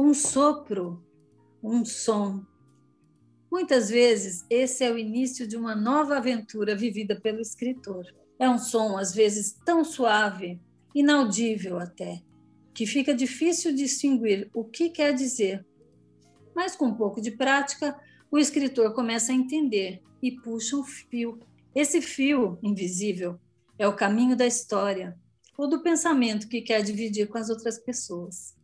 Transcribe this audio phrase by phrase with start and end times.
[0.00, 1.04] um sopro,
[1.62, 2.42] um som.
[3.52, 8.06] Muitas vezes, esse é o início de uma nova aventura vivida pelo escritor.
[8.38, 10.58] É um som, às vezes, tão suave,
[10.94, 12.22] inaudível até,
[12.72, 15.66] que fica difícil distinguir o que quer dizer.
[16.56, 17.94] Mas com um pouco de prática,
[18.30, 21.38] o escritor começa a entender e puxa um fio.
[21.74, 23.38] Esse fio invisível
[23.78, 25.14] é o caminho da história
[25.58, 28.58] ou do pensamento que quer dividir com as outras pessoas.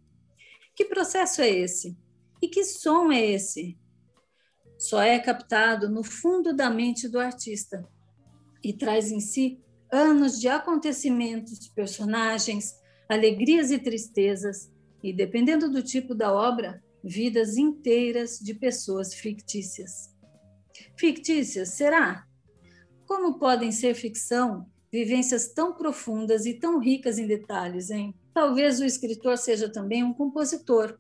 [0.77, 1.97] Que processo é esse?
[2.41, 3.79] E que som é esse?
[4.79, 7.89] Só é captado no fundo da mente do artista
[8.63, 9.59] e traz em si
[9.91, 12.75] anos de acontecimentos, personagens,
[13.09, 14.71] alegrias e tristezas,
[15.03, 20.15] e dependendo do tipo da obra, vidas inteiras de pessoas fictícias.
[20.99, 22.27] Fictícias, será?
[23.07, 28.15] Como podem ser ficção vivências tão profundas e tão ricas em detalhes, hein?
[28.37, 30.99] Talvez o escritor seja também um compositor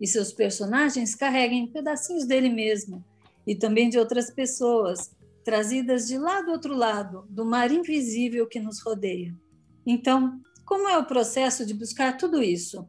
[0.00, 3.04] e seus personagens carreguem pedacinhos dele mesmo
[3.46, 5.10] e também de outras pessoas,
[5.44, 9.36] trazidas de lá do outro lado, do mar invisível que nos rodeia.
[9.84, 12.88] Então, como é o processo de buscar tudo isso?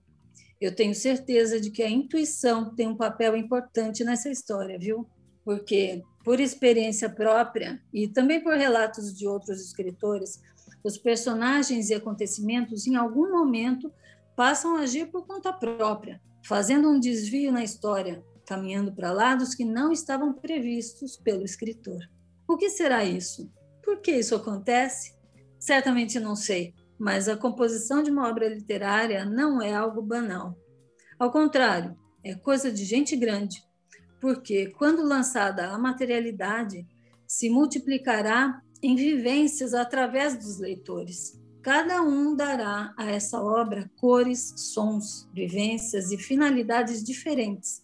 [0.61, 5.05] Eu tenho certeza de que a intuição tem um papel importante nessa história, viu?
[5.43, 10.39] Porque, por experiência própria e também por relatos de outros escritores,
[10.83, 13.91] os personagens e acontecimentos, em algum momento,
[14.35, 19.63] passam a agir por conta própria, fazendo um desvio na história, caminhando para lados que
[19.63, 21.99] não estavam previstos pelo escritor.
[22.47, 23.49] O que será isso?
[23.83, 25.15] Por que isso acontece?
[25.59, 30.57] Certamente não sei, mas a composição de uma obra literária não é algo banal.
[31.17, 33.63] Ao contrário, é coisa de gente grande,
[34.19, 36.85] porque quando lançada a materialidade,
[37.27, 41.41] se multiplicará em vivências através dos leitores.
[41.61, 47.81] Cada um dará a essa obra cores, sons, vivências e finalidades diferentes,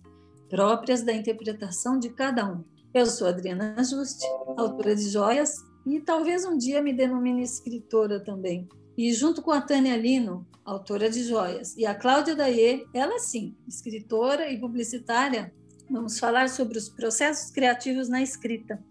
[0.49, 2.65] próprias da interpretação de cada um.
[2.93, 4.25] Eu sou Adriana Juste,
[4.57, 8.67] autora de joias e talvez um dia me denomine escritora também.
[8.97, 13.55] E junto com a Tânia Lino, autora de joias, e a Cláudia Daie, ela sim,
[13.65, 15.53] escritora e publicitária,
[15.89, 18.83] vamos falar sobre os processos criativos na escrita,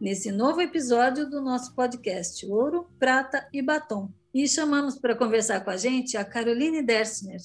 [0.00, 4.10] nesse novo episódio do nosso podcast Ouro, Prata e Batom.
[4.32, 7.40] E chamamos para conversar com a gente a Caroline Dersner,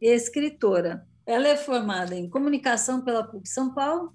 [0.00, 1.06] escritora.
[1.24, 4.12] Ela é formada em comunicação pela PUC São Paulo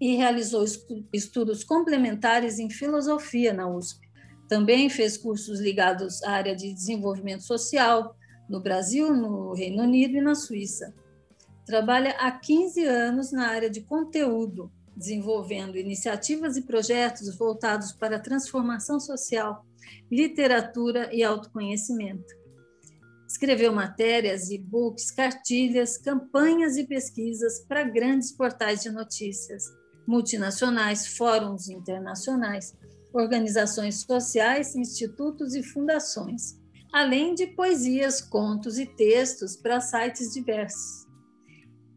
[0.00, 0.64] e realizou
[1.12, 4.08] estudos complementares em filosofia na USP.
[4.48, 8.16] Também fez cursos ligados à área de desenvolvimento social
[8.48, 10.94] no Brasil, no Reino Unido e na Suíça.
[11.66, 18.20] Trabalha há 15 anos na área de conteúdo, desenvolvendo iniciativas e projetos voltados para a
[18.20, 19.64] transformação social,
[20.10, 22.38] literatura e autoconhecimento.
[23.26, 29.64] Escreveu matérias, e-books, cartilhas, campanhas e pesquisas para grandes portais de notícias,
[30.06, 32.76] multinacionais, fóruns internacionais,
[33.14, 36.60] organizações sociais, institutos e fundações,
[36.92, 41.09] além de poesias, contos e textos para sites diversos.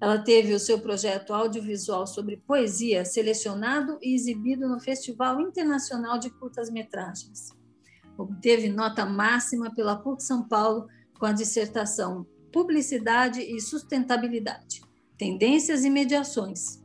[0.03, 6.29] Ela teve o seu projeto audiovisual sobre poesia selecionado e exibido no Festival Internacional de
[6.29, 7.51] Curtas-Metragens.
[8.17, 14.81] Obteve nota máxima pela PUC São Paulo com a dissertação Publicidade e Sustentabilidade,
[15.17, 16.83] Tendências e Mediações,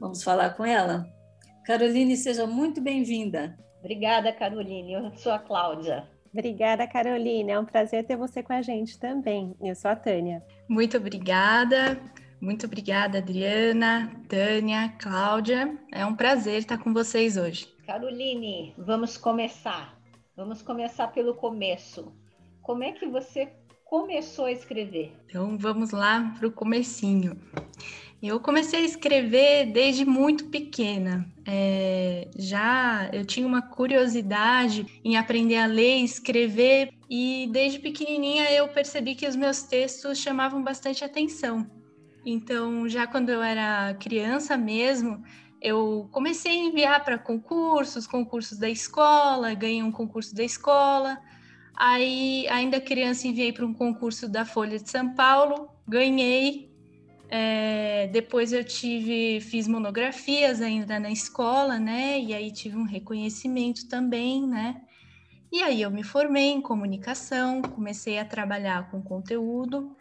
[0.00, 1.04] Vamos falar com ela?
[1.66, 3.58] Caroline, seja muito bem-vinda.
[3.78, 4.92] Obrigada, Caroline.
[4.92, 6.08] Eu sou a Cláudia.
[6.32, 7.50] Obrigada, Caroline.
[7.50, 9.54] É um prazer ter você com a gente também.
[9.60, 10.42] Eu sou a Tânia.
[10.68, 12.00] Muito obrigada.
[12.40, 15.78] Muito obrigada, Adriana, Tânia, Cláudia.
[15.92, 17.68] É um prazer estar com vocês hoje.
[17.86, 20.00] Caroline, vamos começar.
[20.34, 22.14] Vamos começar pelo começo.
[22.62, 23.52] Como é que você
[23.84, 25.12] começou a escrever?
[25.26, 27.38] Então vamos lá para o comecinho.
[28.22, 31.26] Eu comecei a escrever desde muito pequena.
[31.46, 38.50] É, já eu tinha uma curiosidade em aprender a ler e escrever, e desde pequenininha
[38.50, 41.79] eu percebi que os meus textos chamavam bastante atenção.
[42.24, 45.22] Então, já quando eu era criança mesmo,
[45.60, 51.18] eu comecei a enviar para concursos, concursos da escola, ganhei um concurso da escola.
[51.76, 56.68] Aí, ainda criança, enviei para um concurso da Folha de São Paulo, ganhei
[57.32, 62.18] É, depois eu tive, fiz monografias ainda na escola, né?
[62.20, 64.82] E aí tive um reconhecimento também, né?
[65.52, 69.96] E aí eu me formei em comunicação, comecei a trabalhar com conteúdo.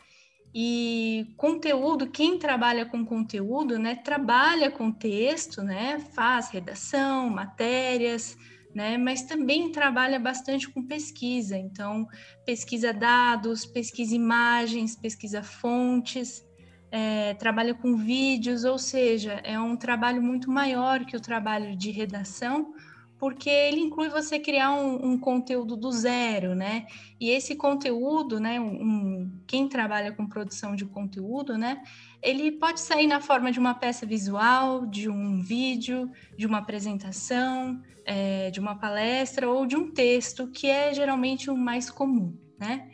[0.54, 8.36] E conteúdo, quem trabalha com conteúdo, né, trabalha com texto, né, faz redação, matérias,
[8.74, 11.56] né, mas também trabalha bastante com pesquisa.
[11.56, 12.07] Então,
[12.46, 16.44] pesquisa dados, pesquisa imagens, pesquisa fontes,
[16.92, 21.92] é, trabalha com vídeos, ou seja, é um trabalho muito maior que o trabalho de
[21.92, 22.74] redação,
[23.19, 26.88] porque ele inclui você criar um, um, conteúdo do zero, né?
[27.19, 28.60] E esse conteúdo, né?
[28.62, 31.83] Um, quem trabalha com produção de conteúdo, né?
[32.24, 37.81] Ele pode sair na forma de uma peça visual, de um vídeo, de uma apresentação,
[38.06, 42.89] é, de uma palestra ou de um texto, que é geralmente o mais comum, né?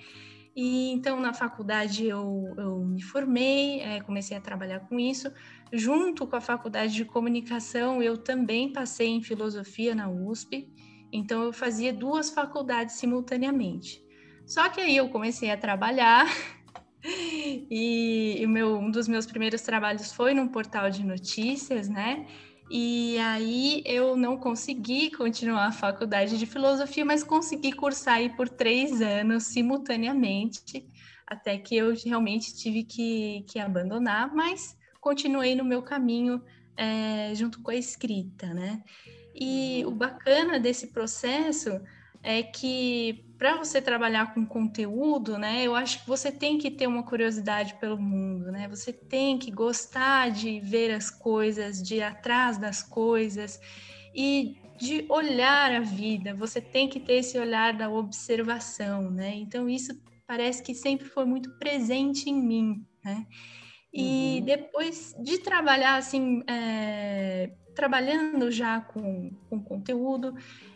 [0.55, 5.31] E então na faculdade eu, eu me formei, é, comecei a trabalhar com isso.
[5.71, 10.69] Junto com a faculdade de comunicação, eu também passei em filosofia na USP,
[11.11, 14.03] então eu fazia duas faculdades simultaneamente.
[14.45, 16.27] Só que aí eu comecei a trabalhar
[17.69, 22.27] e, meu, um dos meus primeiros trabalhos foi num portal de notícias, né?
[22.69, 28.49] E aí eu não consegui continuar a faculdade de filosofia, mas consegui cursar aí por
[28.49, 30.87] três anos simultaneamente,
[31.27, 36.41] até que eu realmente tive que, que abandonar, mas continuei no meu caminho
[36.75, 38.81] é, junto com a escrita, né?
[39.35, 41.79] E o bacana desse processo
[42.23, 46.87] é que para você trabalhar com conteúdo, né, eu acho que você tem que ter
[46.87, 48.67] uma curiosidade pelo mundo, né?
[48.67, 53.61] Você tem que gostar de ver as coisas, de ir atrás das coisas
[54.15, 56.33] e de olhar a vida.
[56.33, 59.35] Você tem que ter esse olhar da observação, né?
[59.35, 59.93] Então isso
[60.25, 63.27] parece que sempre foi muito presente em mim, né?
[63.97, 64.45] E uhum.
[64.45, 70.35] depois de trabalhar assim, é, trabalhando já com, com conteúdo,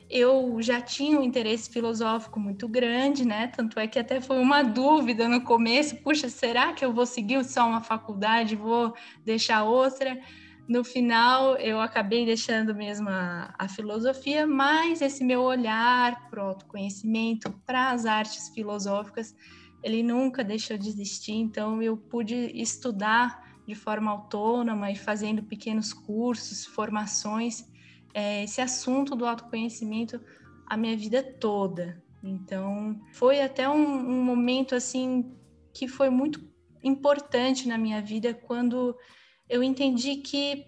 [0.09, 3.47] eu já tinha um interesse filosófico muito grande, né?
[3.47, 7.43] Tanto é que até foi uma dúvida no começo: puxa, será que eu vou seguir
[7.43, 8.95] só uma faculdade, vou
[9.25, 10.17] deixar outra?
[10.65, 16.47] No final, eu acabei deixando mesmo a, a filosofia, mas esse meu olhar para o
[16.47, 19.35] autoconhecimento, para as artes filosóficas,
[19.83, 25.93] ele nunca deixou de existir, então eu pude estudar de forma autônoma e fazendo pequenos
[25.93, 27.63] cursos, formações,
[28.13, 30.19] é, esse assunto do autoconhecimento
[30.65, 32.01] a minha vida toda.
[32.23, 35.31] Então, foi até um, um momento assim
[35.73, 36.41] que foi muito
[36.83, 38.95] importante na minha vida quando
[39.47, 40.65] eu entendi que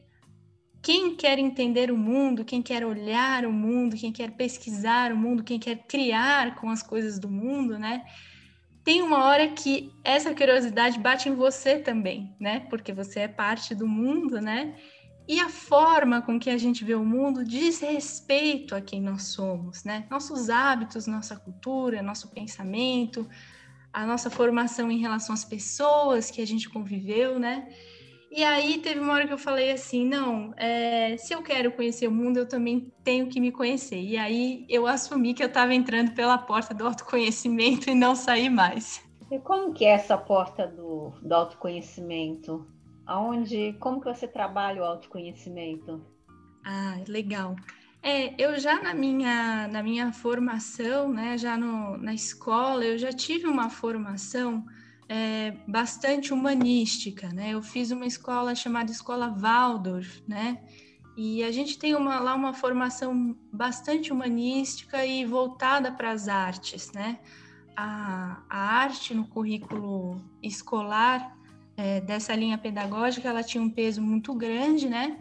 [0.81, 5.44] quem quer entender o mundo, quem quer olhar o mundo, quem quer pesquisar o mundo,
[5.44, 8.04] quem quer criar com as coisas do mundo, né?
[8.83, 12.62] Tem uma hora que essa curiosidade bate em você também, né?
[12.62, 14.75] Porque você é parte do mundo, né?
[15.28, 19.24] E a forma com que a gente vê o mundo diz respeito a quem nós
[19.24, 20.06] somos, né?
[20.10, 23.30] Nossos hábitos, nossa cultura, nosso pensamento,
[23.94, 27.68] a nossa formação em relação às pessoas que a gente conviveu, né?
[28.33, 32.07] E aí teve uma hora que eu falei assim, não, é, se eu quero conhecer
[32.07, 34.00] o mundo, eu também tenho que me conhecer.
[34.01, 38.50] E aí eu assumi que eu estava entrando pela porta do autoconhecimento e não saí
[38.50, 39.04] mais.
[39.30, 42.65] E como que é essa porta do, do autoconhecimento?
[43.06, 46.01] Aonde, como que você trabalha o autoconhecimento?
[46.63, 47.58] Ah, legal.
[48.01, 53.12] É, eu já na minha, na minha formação, né, já no, na escola, eu já
[53.12, 54.65] tive uma formação
[55.13, 57.50] é, bastante humanística, né?
[57.50, 60.63] Eu fiz uma escola chamada Escola Waldorf, né?
[61.18, 66.94] E a gente tem uma, lá uma formação bastante humanística e voltada para as artes,
[66.94, 67.20] né?
[67.75, 71.38] A, a arte no currículo escolar
[71.75, 75.20] é, dessa linha pedagógica, ela tinha um peso muito grande, né?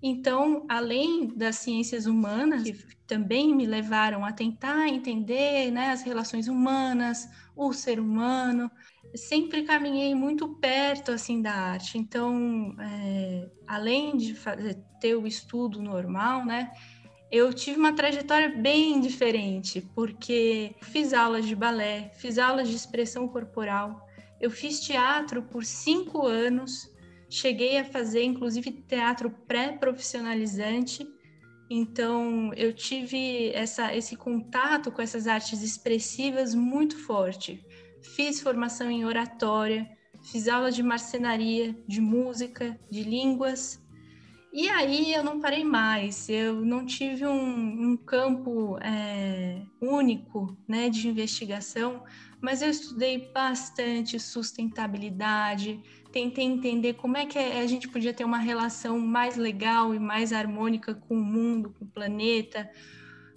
[0.00, 2.76] Então, além das ciências humanas, que
[3.08, 8.70] também me levaram a tentar entender né, as relações humanas, o ser humano,
[9.14, 11.98] sempre caminhei muito perto assim da arte.
[11.98, 16.70] Então, é, além de fazer, ter o estudo normal, né,
[17.30, 23.26] eu tive uma trajetória bem diferente, porque fiz aulas de balé, fiz aulas de expressão
[23.28, 24.06] corporal,
[24.40, 26.90] eu fiz teatro por cinco anos,
[27.30, 31.06] cheguei a fazer inclusive teatro pré-profissionalizante.
[31.70, 37.64] Então, eu tive essa, esse contato com essas artes expressivas muito forte
[38.02, 39.88] fiz formação em oratória,
[40.22, 43.80] fiz aula de marcenaria, de música, de línguas.
[44.52, 50.90] E aí eu não parei mais, eu não tive um, um campo é, único né,
[50.90, 52.04] de investigação,
[52.38, 55.80] mas eu estudei bastante sustentabilidade,
[56.12, 60.34] tentei entender como é que a gente podia ter uma relação mais legal e mais
[60.34, 62.70] harmônica com o mundo, com o planeta.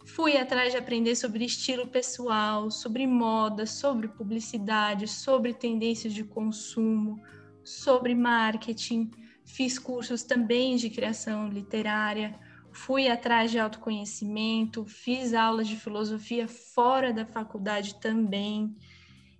[0.06, 7.20] Fui atrás de aprender sobre estilo pessoal, sobre moda, sobre publicidade, sobre tendências de consumo,
[7.64, 9.10] sobre marketing.
[9.44, 12.40] Fiz cursos também de criação literária,
[12.72, 18.76] fui atrás de autoconhecimento, fiz aulas de filosofia fora da faculdade também,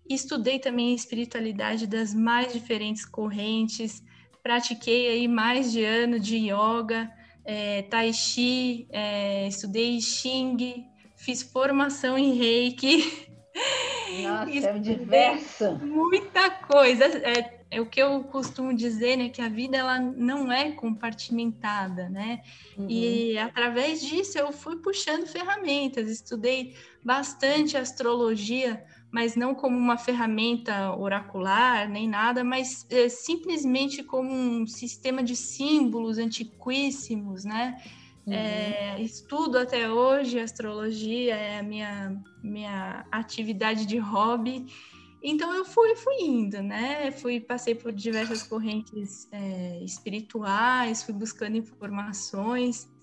[0.10, 4.04] estudei também espiritualidade das mais diferentes correntes,
[4.42, 7.12] pratiquei aí mais de ano de yoga,
[7.46, 10.86] é, tai chi, é, estudei xing,
[11.16, 13.28] fiz formação em reiki.
[14.24, 15.72] Nossa, é diversa.
[15.76, 17.06] Muita coisa.
[17.06, 22.10] É, é o que eu costumo dizer, né, que a vida ela não é compartimentada,
[22.10, 22.42] né?
[22.78, 22.88] Uhum.
[22.90, 28.84] E através disso eu fui puxando ferramentas, estudei bastante astrologia,
[29.16, 35.38] mas não como uma ferramenta oracular nem nada, mas é, simplesmente como um sistema de
[35.38, 37.82] símbolos antiquíssimos, né?
[38.28, 38.34] Uhum.
[38.34, 44.66] É, estudo até hoje astrologia, é a minha, minha atividade de hobby.
[45.24, 47.10] Então eu fui, fui indo, né?
[47.12, 52.94] Fui, passei por diversas correntes é, espirituais, fui buscando informações.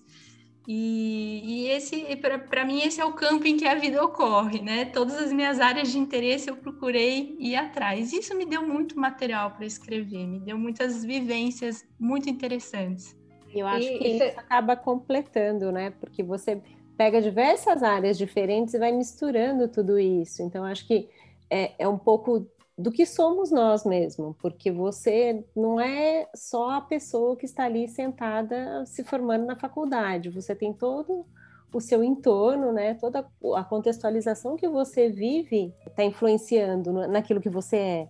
[0.67, 2.05] E, e esse,
[2.49, 4.85] para mim, esse é o campo em que a vida ocorre, né?
[4.85, 8.13] Todas as minhas áreas de interesse eu procurei ir atrás.
[8.13, 13.15] Isso me deu muito material para escrever, me deu muitas vivências muito interessantes.
[13.53, 15.91] Eu acho e, que isso é acaba completando, né?
[15.99, 16.61] Porque você
[16.97, 20.41] pega diversas áreas diferentes e vai misturando tudo isso.
[20.41, 21.09] Então, acho que
[21.49, 26.81] é, é um pouco do que somos nós mesmo, porque você não é só a
[26.81, 31.25] pessoa que está ali sentada se formando na faculdade, você tem todo
[31.71, 32.93] o seu entorno, né?
[32.93, 38.07] Toda a contextualização que você vive está influenciando naquilo que você é.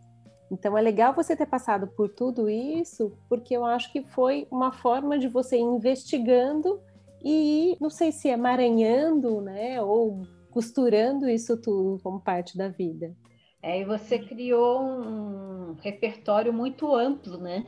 [0.52, 4.72] Então é legal você ter passado por tudo isso, porque eu acho que foi uma
[4.72, 6.80] forma de você ir investigando
[7.24, 9.82] e não sei se emaranhando, né?
[9.82, 13.16] Ou costurando isso tudo como parte da vida.
[13.64, 17.66] É, e você criou um repertório muito amplo, né?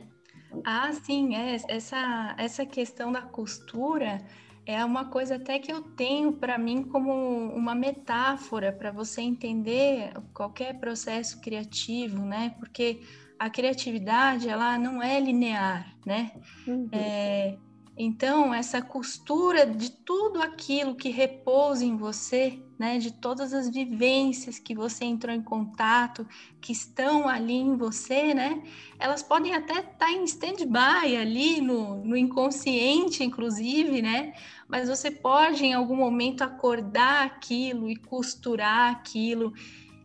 [0.62, 1.56] Ah, sim, é.
[1.68, 4.22] Essa, essa questão da costura
[4.66, 7.12] é uma coisa até que eu tenho para mim como
[7.54, 12.54] uma metáfora para você entender qualquer processo criativo, né?
[12.58, 13.00] Porque
[13.38, 16.32] a criatividade ela não é linear, né?
[16.66, 16.90] Uhum.
[16.92, 17.56] É,
[17.96, 24.58] então, essa costura de tudo aquilo que repousa em você, né, de todas as vivências
[24.58, 26.26] que você entrou em contato,
[26.60, 28.62] que estão ali em você, né,
[28.98, 34.34] elas podem até estar tá em stand-by ali no, no inconsciente, inclusive, né,
[34.68, 39.52] mas você pode em algum momento acordar aquilo e costurar aquilo.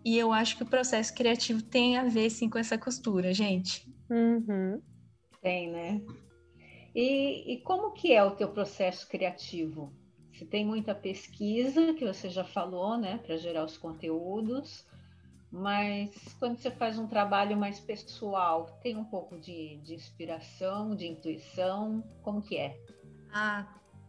[0.03, 3.87] E eu acho que o processo criativo tem a ver, sim, com essa costura, gente.
[4.09, 4.81] Uhum.
[5.41, 6.01] Tem, né?
[6.93, 9.93] E, e como que é o teu processo criativo?
[10.41, 14.83] Você tem muita pesquisa, que você já falou, né, para gerar os conteúdos,
[15.51, 21.05] mas quando você faz um trabalho mais pessoal, tem um pouco de, de inspiração, de
[21.05, 22.75] intuição, como que é?
[23.31, 23.67] Ah,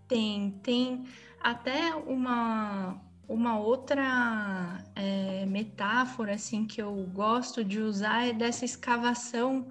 [0.09, 1.05] tem, tem
[1.39, 2.99] até uma,
[3.29, 9.69] uma outra é, metáfora assim que eu gosto de usar é dessa escavação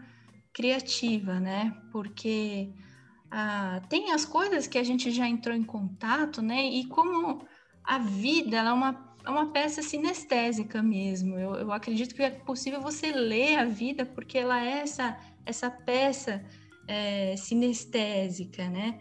[0.54, 1.76] criativa, né?
[1.92, 2.72] Porque
[3.32, 6.66] ah, tem as coisas que a gente já entrou em contato, né?
[6.66, 7.48] E como
[7.82, 11.40] a vida é uma, é uma peça sinestésica mesmo.
[11.40, 15.72] Eu, eu acredito que é possível você ler a vida porque ela é essa, essa
[15.72, 16.44] peça
[16.88, 19.00] é, sinestésica, né?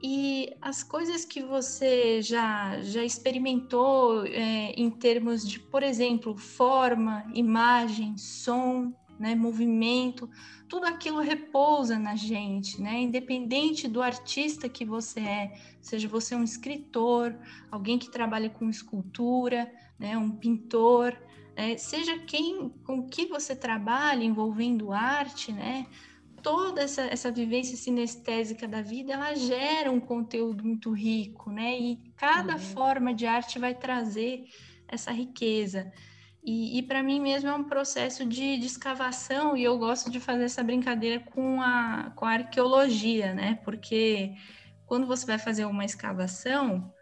[0.00, 7.24] E as coisas que você já, já experimentou é, em termos de, por exemplo, forma,
[7.34, 10.28] imagem, som, né, movimento,
[10.68, 13.00] tudo aquilo repousa na gente, né?
[13.00, 17.36] Independente do artista que você é, seja você um escritor,
[17.70, 21.16] alguém que trabalha com escultura, né, um pintor,
[21.56, 25.86] é, seja quem com que você trabalha envolvendo arte, né?
[26.42, 31.78] Toda essa, essa vivência sinestésica da vida, ela gera um conteúdo muito rico, né?
[31.78, 32.58] E cada uhum.
[32.58, 34.44] forma de arte vai trazer
[34.88, 35.90] essa riqueza.
[36.44, 40.20] E, e para mim mesmo é um processo de, de, escavação, e eu gosto de
[40.20, 43.58] fazer essa brincadeira com a, com a arqueologia, né?
[43.64, 44.34] Porque
[44.84, 46.92] quando você vai fazer uma escavação,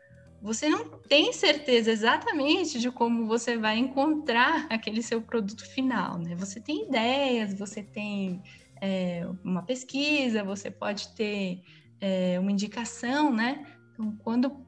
[0.41, 6.37] você não tem certeza exatamente de como você vai encontrar aquele seu produto final, né?
[6.37, 8.41] Você tem ideias, você tem
[8.81, 11.63] é, uma pesquisa, você pode ter
[12.01, 13.67] é, uma indicação, né?
[13.93, 14.65] Então, quando,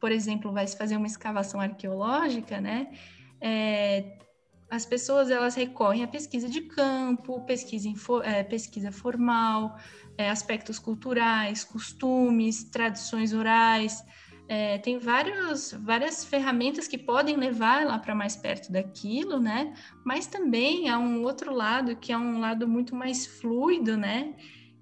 [0.00, 2.88] por exemplo, vai se fazer uma escavação arqueológica, né?
[3.40, 4.18] É,
[4.68, 7.88] as pessoas elas recorrem à pesquisa de campo, pesquisa,
[8.24, 9.76] é, pesquisa formal,
[10.18, 14.02] é, aspectos culturais, costumes, tradições orais.
[14.48, 19.74] É, tem vários, várias ferramentas que podem levar lá para mais perto daquilo, né?
[20.04, 24.34] Mas também há um outro lado que é um lado muito mais fluido, né?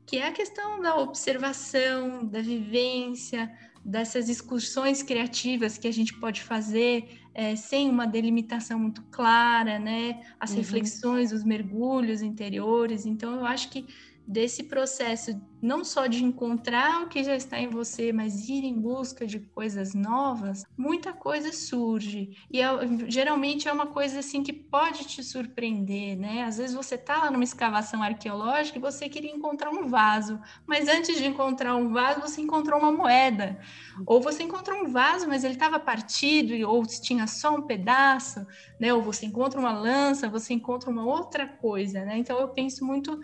[0.06, 3.50] Que é a questão da observação, da vivência,
[3.84, 10.22] dessas excursões criativas que a gente pode fazer é, sem uma delimitação muito clara, né?
[10.38, 10.56] As uhum.
[10.58, 13.04] reflexões, os mergulhos interiores.
[13.04, 13.84] Então, eu acho que
[14.26, 18.78] desse processo não só de encontrar o que já está em você, mas ir em
[18.78, 22.36] busca de coisas novas, muita coisa surge.
[22.50, 22.68] E é,
[23.08, 26.42] geralmente é uma coisa assim que pode te surpreender, né?
[26.42, 30.86] Às vezes você está lá numa escavação arqueológica e você queria encontrar um vaso, mas
[30.86, 33.58] antes de encontrar um vaso, você encontrou uma moeda.
[34.06, 38.46] Ou você encontrou um vaso, mas ele estava partido, ou tinha só um pedaço,
[38.78, 38.92] né?
[38.92, 42.18] Ou você encontra uma lança, você encontra uma outra coisa, né?
[42.18, 43.18] Então eu penso muito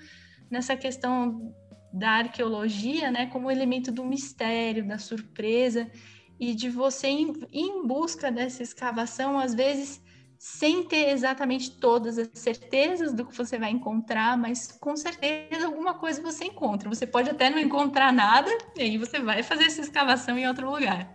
[0.50, 1.54] nessa questão
[1.92, 5.90] da arqueologia, né, como elemento do mistério, da surpresa
[6.38, 10.02] e de você ir em busca dessa escavação, às vezes
[10.38, 15.92] sem ter exatamente todas as certezas do que você vai encontrar, mas com certeza alguma
[15.92, 16.88] coisa você encontra.
[16.88, 20.70] Você pode até não encontrar nada, e aí você vai fazer essa escavação em outro
[20.70, 21.14] lugar.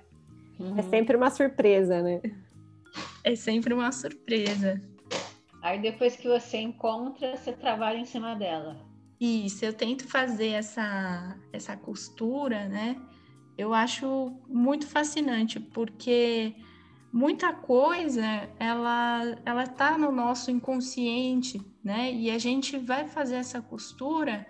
[0.77, 2.21] É sempre uma surpresa, né?
[3.23, 4.79] É sempre uma surpresa.
[5.59, 8.79] Aí depois que você encontra, você trabalha em cima dela.
[9.19, 12.97] Isso, eu tento fazer essa, essa costura, né?
[13.57, 16.53] Eu acho muito fascinante, porque
[17.13, 18.25] muita coisa
[18.59, 22.11] ela ela tá no nosso inconsciente, né?
[22.11, 24.45] E a gente vai fazer essa costura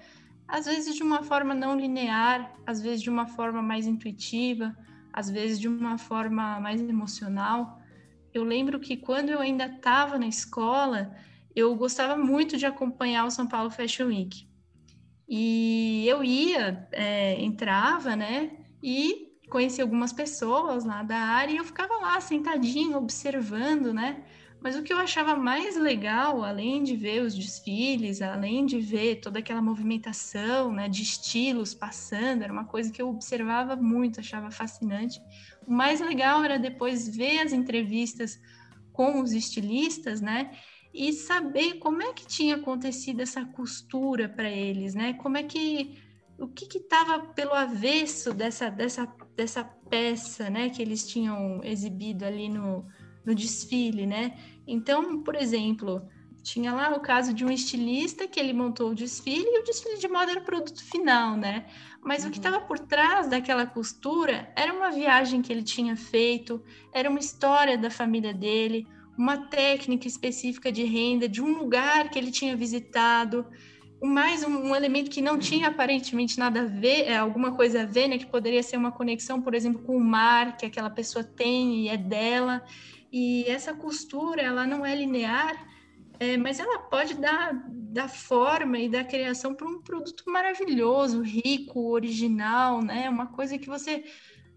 [0.48, 4.76] às vezes de uma forma não linear, às vezes de uma forma mais intuitiva,
[5.14, 7.80] às vezes de uma forma mais emocional.
[8.34, 11.16] Eu lembro que quando eu ainda estava na escola,
[11.56, 14.48] eu gostava muito de acompanhar o São Paulo Fashion Week.
[15.28, 18.52] E eu ia, é, entrava, né?
[18.82, 24.24] E conheci algumas pessoas lá da área e eu ficava lá sentadinho, observando, né?
[24.62, 29.18] Mas o que eu achava mais legal, além de ver os desfiles, além de ver
[29.18, 34.50] toda aquela movimentação, né, de estilos passando, era uma coisa que eu observava muito, achava
[34.50, 35.22] fascinante.
[35.68, 38.40] O mais legal era depois ver as entrevistas
[38.92, 40.52] com os estilistas, né?
[40.96, 45.12] E saber como é que tinha acontecido essa costura para eles, né?
[45.14, 45.98] Como é que
[46.40, 49.06] o que estava pelo avesso dessa, dessa,
[49.36, 52.86] dessa peça, né, que eles tinham exibido ali no,
[53.26, 54.38] no desfile, né?
[54.66, 56.02] Então, por exemplo,
[56.42, 59.98] tinha lá o caso de um estilista que ele montou o desfile e o desfile
[59.98, 61.66] de moda era o produto final, né?
[62.02, 62.30] Mas uhum.
[62.30, 62.68] o que estava uhum.
[62.68, 67.90] por trás daquela costura era uma viagem que ele tinha feito, era uma história da
[67.90, 73.46] família dele, uma técnica específica de renda de um lugar que ele tinha visitado,
[74.04, 77.86] mais um, um, elemento que não tinha aparentemente nada a ver, é, alguma coisa a
[77.86, 81.24] ver, né, que poderia ser uma conexão, por exemplo, com o mar que aquela pessoa
[81.24, 82.64] tem e é dela.
[83.12, 85.56] E essa costura, ela não é linear,
[86.20, 91.92] é, mas ela pode dar, dar forma e dar criação para um produto maravilhoso, rico,
[91.92, 93.10] original, né?
[93.10, 94.04] Uma coisa que você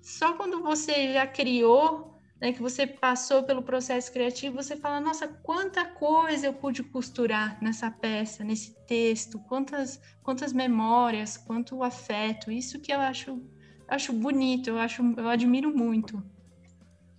[0.00, 5.26] só quando você já criou né, que você passou pelo processo criativo, você fala, nossa,
[5.26, 12.80] quanta coisa eu pude costurar nessa peça, nesse texto, quantas, quantas memórias, quanto afeto, isso
[12.80, 13.42] que eu acho,
[13.88, 16.22] acho bonito, eu acho, eu admiro muito.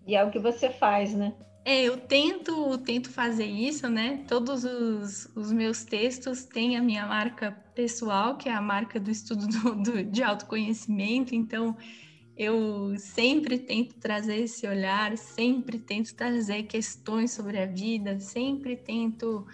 [0.08, 1.34] E é o que você faz, né?
[1.66, 4.24] É, eu tento, tento fazer isso, né?
[4.28, 9.12] Todos os, os meus textos têm a minha marca pessoal, que é a marca do
[9.12, 11.78] estudo do, do, de autoconhecimento, então
[12.40, 19.46] eu sempre tento trazer esse olhar, sempre tento trazer questões sobre a vida, sempre tento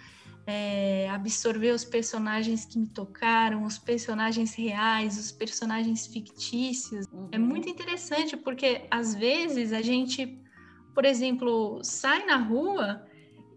[0.46, 7.06] é, absorver os personagens que me tocaram, os personagens reais, os personagens fictícios.
[7.12, 7.28] Uhum.
[7.32, 10.40] É muito interessante porque às vezes a gente,
[10.94, 13.04] por exemplo, sai na rua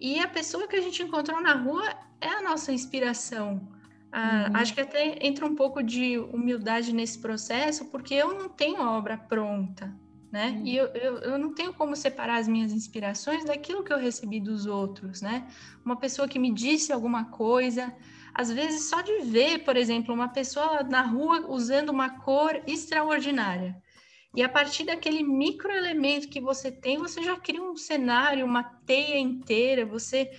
[0.01, 1.87] e a pessoa que a gente encontrou na rua
[2.19, 3.78] é a nossa inspiração.
[4.12, 4.56] Ah, uhum.
[4.58, 8.98] Acho que até entra um pouco de humildade nesse processo, porque eu não tenho a
[8.98, 9.95] obra pronta,
[10.32, 10.50] né?
[10.50, 10.65] Uhum.
[10.65, 14.39] E eu, eu, eu, não tenho como separar as minhas inspirações daquilo que eu recebi
[14.39, 15.48] dos outros, né?
[15.86, 17.93] Uma pessoa que me disse alguma coisa,
[18.34, 23.76] às vezes só de ver, por exemplo, uma pessoa na rua usando uma cor extraordinária.
[24.36, 29.17] E a partir daquele microelemento que você tem, você já cria um cenário, uma teia
[29.17, 30.32] inteira, você,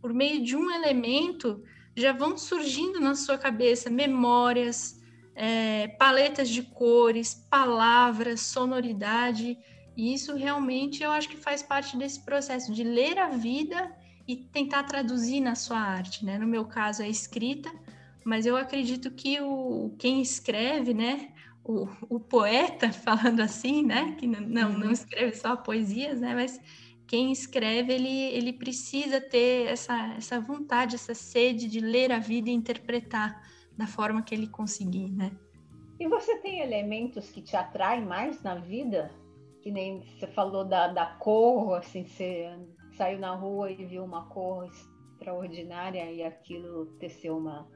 [0.00, 1.62] por meio de um elemento,
[1.94, 5.00] já vão surgindo na sua cabeça memórias,
[5.34, 9.58] é, paletas de cores, palavras, sonoridade.
[9.96, 13.94] E isso realmente eu acho que faz parte desse processo de ler a vida
[14.26, 16.38] e tentar traduzir na sua arte, né?
[16.38, 17.70] No meu caso, a escrita,
[18.24, 21.30] mas eu acredito que o quem escreve, né?
[21.64, 24.16] O, o poeta, falando assim, né?
[24.18, 24.90] Que não, não uhum.
[24.90, 26.34] escreve só poesias, né?
[26.34, 26.60] Mas
[27.12, 32.48] quem escreve, ele, ele precisa ter essa, essa vontade, essa sede de ler a vida
[32.48, 33.46] e interpretar
[33.76, 35.30] da forma que ele conseguir, né?
[36.00, 39.12] E você tem elementos que te atraem mais na vida?
[39.60, 42.48] Que nem você falou da, da cor, assim, você
[42.96, 47.68] saiu na rua e viu uma cor extraordinária e aquilo teceu uma.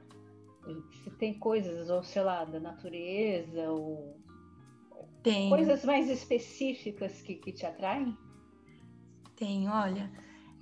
[1.05, 4.17] Se tem coisas, ou sei lá, da natureza, ou
[5.23, 5.51] tem.
[5.51, 8.17] coisas mais específicas que, que te atraem?
[9.37, 10.11] Tem, olha.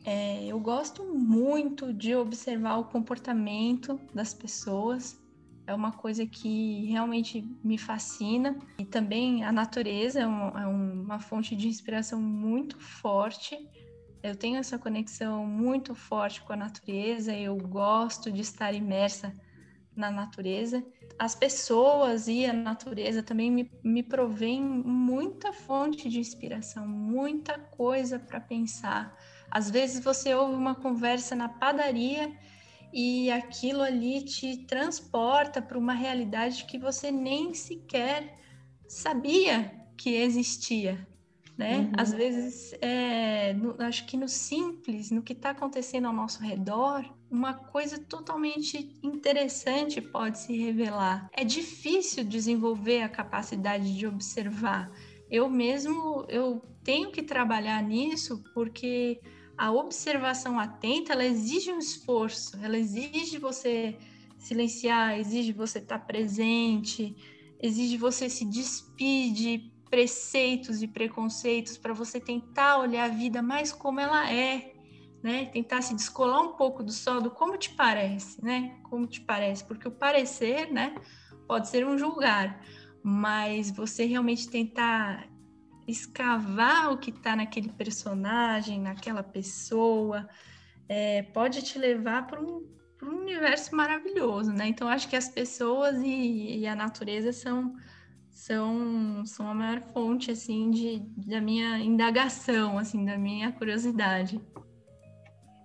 [0.04, 5.18] É, eu gosto muito de observar o comportamento das pessoas,
[5.66, 8.58] é uma coisa que realmente me fascina.
[8.78, 13.56] E também a natureza é, um, é uma fonte de inspiração muito forte.
[14.22, 19.32] Eu tenho essa conexão muito forte com a natureza, eu gosto de estar imersa
[19.96, 20.84] na natureza.
[21.18, 28.18] As pessoas e a natureza também me, me provêm muita fonte de inspiração, muita coisa
[28.18, 29.16] para pensar.
[29.50, 32.32] Às vezes você ouve uma conversa na padaria
[32.92, 38.38] e aquilo ali te transporta para uma realidade que você nem sequer
[38.86, 41.06] sabia que existia,
[41.56, 41.78] né?
[41.78, 41.92] Uhum.
[41.96, 47.04] Às vezes, é, no, acho que no simples, no que está acontecendo ao nosso redor,
[47.34, 51.28] uma coisa totalmente interessante pode se revelar.
[51.32, 54.90] É difícil desenvolver a capacidade de observar.
[55.28, 59.20] Eu mesmo, eu tenho que trabalhar nisso porque
[59.58, 63.96] a observação atenta, ela exige um esforço, ela exige você
[64.38, 67.16] silenciar, exige você estar presente,
[67.60, 73.72] exige você se despir de preceitos e preconceitos para você tentar olhar a vida mais
[73.72, 74.73] como ela é,
[75.24, 75.46] né?
[75.46, 78.76] Tentar se descolar um pouco do sol, do como te parece, né?
[78.82, 80.94] Como te parece, porque o parecer, né,
[81.48, 82.60] pode ser um julgar,
[83.02, 85.26] mas você realmente tentar
[85.88, 90.28] escavar o que está naquele personagem, naquela pessoa,
[90.86, 92.68] é, pode te levar para um,
[93.02, 94.68] um, universo maravilhoso, né?
[94.68, 97.74] Então, acho que as pessoas e, e, a natureza são,
[98.30, 104.38] são, são a maior fonte, assim, de, da minha indagação, assim, da minha curiosidade.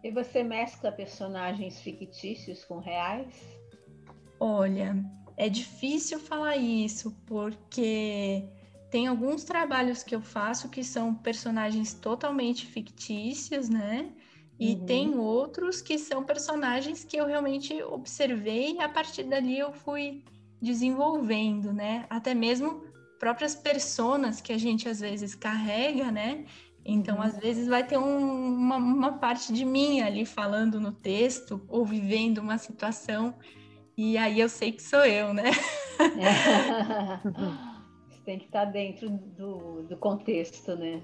[0.03, 3.33] E você mescla personagens fictícios com reais?
[4.39, 4.95] Olha,
[5.35, 8.43] é difícil falar isso, porque
[8.89, 14.11] tem alguns trabalhos que eu faço que são personagens totalmente fictícios, né?
[14.57, 14.85] E uhum.
[14.85, 20.23] tem outros que são personagens que eu realmente observei e a partir dali eu fui
[20.61, 22.05] desenvolvendo, né?
[22.09, 22.83] Até mesmo
[23.17, 26.45] próprias personas que a gente às vezes carrega, né?
[26.85, 31.61] Então, às vezes vai ter um, uma, uma parte de mim ali falando no texto
[31.67, 33.35] ou vivendo uma situação
[34.01, 35.51] e aí eu sei que sou eu, né?
[35.99, 37.19] É.
[38.23, 41.01] tem que estar dentro do, do contexto, né?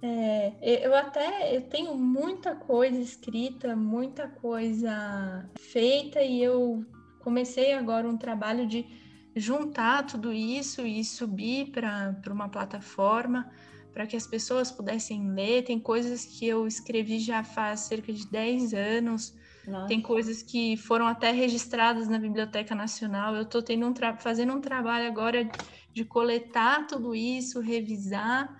[0.00, 6.84] É, eu até eu tenho muita coisa escrita, muita coisa feita e eu
[7.20, 8.86] comecei agora um trabalho de
[9.34, 13.50] juntar tudo isso e subir para uma plataforma
[13.94, 15.62] para que as pessoas pudessem ler.
[15.62, 19.32] Tem coisas que eu escrevi já faz cerca de 10 anos,
[19.66, 19.86] Nossa.
[19.86, 23.36] tem coisas que foram até registradas na Biblioteca Nacional.
[23.36, 25.48] Eu estou um fazendo um trabalho agora
[25.92, 28.52] de coletar tudo isso, revisar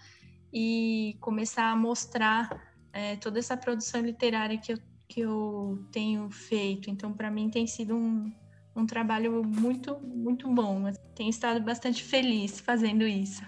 [0.53, 2.49] e começar a mostrar
[2.93, 6.89] é, toda essa produção literária que eu, que eu tenho feito.
[6.89, 8.33] Então, para mim, tem sido um,
[8.77, 10.85] um trabalho muito, muito bom.
[11.17, 13.43] Tenho estado bastante feliz fazendo isso.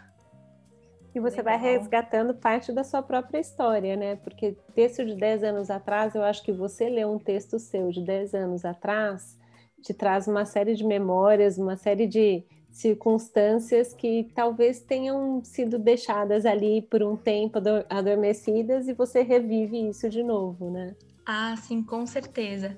[1.17, 1.59] E você Legal.
[1.59, 4.17] vai resgatando parte da sua própria história, né?
[4.17, 8.05] Porque texto de 10 anos atrás, eu acho que você lê um texto seu de
[8.05, 9.39] 10 anos atrás,
[9.83, 12.45] te traz uma série de memórias, uma série de,
[12.77, 20.11] circunstâncias que talvez tenham sido deixadas ali por um tempo adormecidas e você revive isso
[20.11, 20.95] de novo, né?
[21.25, 22.77] Ah, sim, com certeza.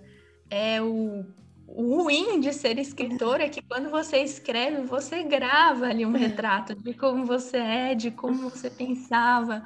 [0.48, 1.24] É o,
[1.70, 6.74] o ruim de ser escritor é que quando você escreve, você grava ali um retrato
[6.74, 9.64] de como você é, de como você pensava.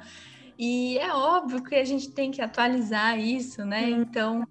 [0.59, 3.89] E é óbvio que a gente tem que atualizar isso, né?
[3.89, 4.45] Então,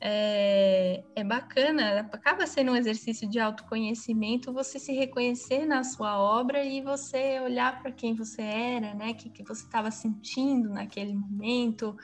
[0.00, 6.64] é, é bacana, acaba sendo um exercício de autoconhecimento você se reconhecer na sua obra
[6.64, 9.10] e você olhar para quem você era, né?
[9.10, 11.96] O que, que você estava sentindo naquele momento.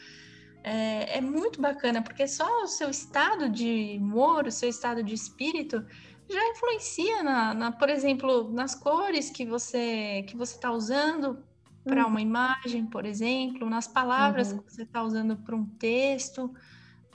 [0.62, 5.14] É, é, muito bacana, porque só o seu estado de humor, o seu estado de
[5.14, 5.85] espírito
[6.29, 11.42] já influencia na, na por exemplo, nas cores que você que você está usando
[11.85, 12.11] para uhum.
[12.11, 14.59] uma imagem, por exemplo, nas palavras uhum.
[14.59, 16.53] que você está usando para um texto,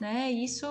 [0.00, 0.30] né?
[0.30, 0.66] Isso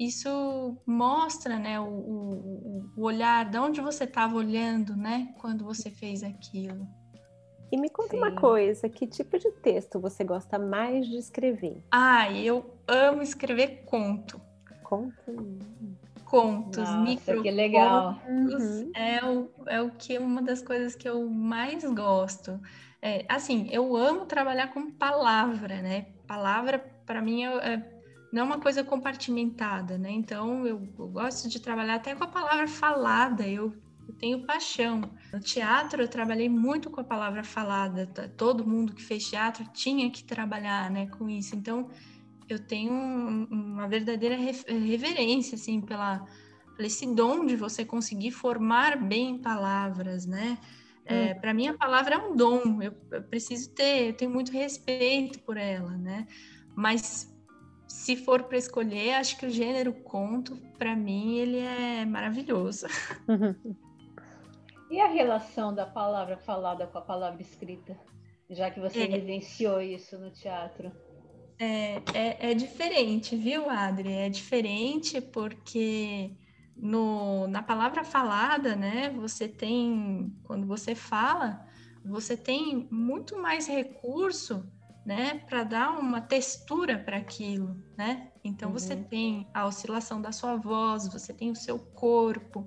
[0.00, 5.90] isso mostra, né, o, o, o olhar, de onde você estava olhando, né, quando você
[5.90, 6.88] fez aquilo.
[7.70, 8.18] E me conta Sim.
[8.18, 11.82] uma coisa, que tipo de texto você gosta mais de escrever?
[11.90, 14.40] Ah, eu amo escrever conto.
[14.82, 15.58] Conto?
[16.24, 18.20] Contos, Nossa, micro que legal.
[18.28, 18.90] Uhum.
[18.94, 22.60] É, o, é o que uma das coisas que eu mais gosto.
[23.00, 26.06] É, assim, eu amo trabalhar com palavra, né?
[26.26, 28.00] Palavra, para mim, é, é
[28.32, 30.10] não é uma coisa compartimentada, né?
[30.10, 33.72] Então, eu, eu, gosto de trabalhar até com a palavra falada, eu,
[34.10, 35.00] eu, tenho paixão.
[35.32, 40.10] No teatro, eu trabalhei muito com a palavra falada, todo mundo que fez teatro tinha
[40.10, 41.54] que trabalhar né, com isso.
[41.54, 41.88] Então,
[42.48, 46.26] eu tenho um, uma verdadeira reverência, assim, pela,
[46.76, 50.58] pelo esse dom de você conseguir formar bem palavras, né?
[51.04, 51.40] É, hum.
[51.40, 55.40] Para mim, a palavra é um dom, eu, eu preciso ter, eu tenho muito respeito
[55.40, 56.26] por ela, né?
[56.74, 57.28] Mas
[57.88, 62.86] se for para escolher, acho que o gênero conto, para mim, ele é maravilhoso.
[64.90, 67.96] E a relação da palavra falada com a palavra escrita?
[68.50, 70.90] Já que você é, vivenciou isso no teatro.
[71.58, 74.12] É, é, é, diferente, viu, Adri?
[74.12, 76.32] É diferente porque
[76.76, 81.64] no, na palavra falada, né, você tem, quando você fala,
[82.04, 84.66] você tem muito mais recurso
[85.06, 88.30] né, para dar uma textura para aquilo, né?
[88.42, 88.78] Então uhum.
[88.78, 92.66] você tem a oscilação da sua voz, você tem o seu corpo,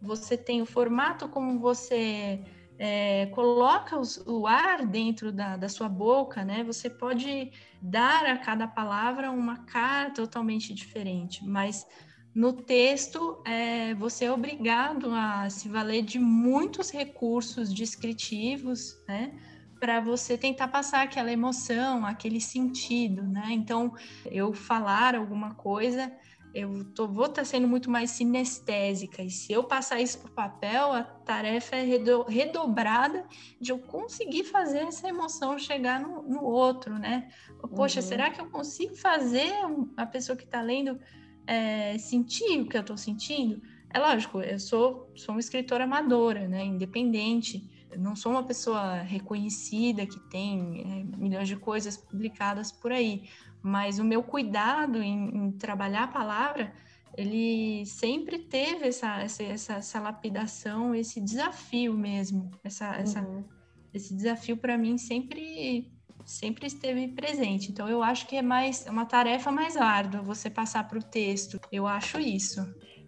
[0.00, 2.40] você tem o formato como você
[2.78, 6.62] é, coloca os, o ar dentro da, da sua boca, né?
[6.64, 7.50] Você pode
[7.82, 11.86] dar a cada palavra uma cara totalmente diferente, mas
[12.34, 19.32] no texto é, você é obrigado a se valer de muitos recursos descritivos, né?
[19.78, 23.48] para você tentar passar aquela emoção, aquele sentido, né?
[23.50, 23.94] Então,
[24.26, 26.12] eu falar alguma coisa,
[26.54, 30.30] eu tô, vou estar tá sendo muito mais sinestésica, e se eu passar isso para
[30.30, 33.26] o papel, a tarefa é redo, redobrada
[33.60, 37.28] de eu conseguir fazer essa emoção chegar no, no outro, né?
[37.74, 38.06] Poxa, uhum.
[38.06, 39.52] será que eu consigo fazer
[39.96, 40.98] a pessoa que está lendo
[41.46, 43.60] é, sentir o que eu estou sentindo?
[43.92, 46.64] É lógico, eu sou, sou uma escritora amadora, né?
[46.64, 53.28] Independente não sou uma pessoa reconhecida que tem é, milhões de coisas publicadas por aí,
[53.68, 56.72] mas o meu cuidado em, em trabalhar a palavra,
[57.16, 62.96] ele sempre teve essa, essa, essa, essa lapidação, esse desafio mesmo, essa, uhum.
[62.96, 63.44] essa,
[63.92, 65.92] esse desafio para mim sempre
[66.24, 67.70] sempre esteve presente.
[67.70, 71.02] Então eu acho que é mais é uma tarefa mais árdua você passar para o
[71.02, 71.58] texto.
[71.72, 72.60] Eu acho isso.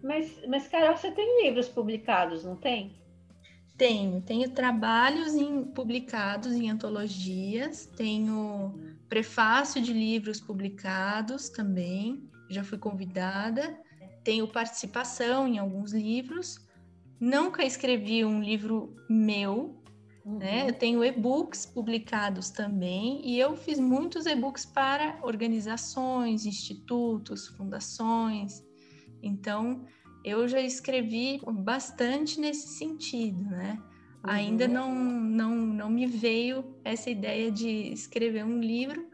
[0.03, 3.00] Mas, mas Carol, você tem livros publicados, não tem?
[3.81, 12.77] Tenho, tenho trabalhos em, publicados em antologias, tenho prefácio de livros publicados também, já fui
[12.77, 13.75] convidada,
[14.23, 16.59] tenho participação em alguns livros,
[17.19, 19.81] nunca escrevi um livro meu,
[20.23, 20.37] uhum.
[20.37, 20.69] né?
[20.69, 28.63] Eu tenho e-books publicados também e eu fiz muitos e-books para organizações, institutos, fundações.
[29.23, 29.87] Então,
[30.23, 33.81] eu já escrevi bastante nesse sentido, né?
[34.23, 34.31] Uhum.
[34.31, 39.07] Ainda não, não, não me veio essa ideia de escrever um livro,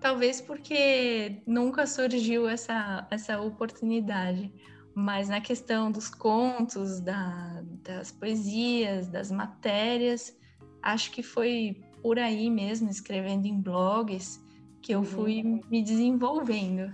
[0.00, 4.52] talvez porque nunca surgiu essa, essa oportunidade.
[4.94, 10.36] Mas na questão dos contos, da, das poesias, das matérias,
[10.82, 14.44] acho que foi por aí mesmo, escrevendo em blogs,
[14.82, 15.60] que eu fui uhum.
[15.70, 16.92] me desenvolvendo.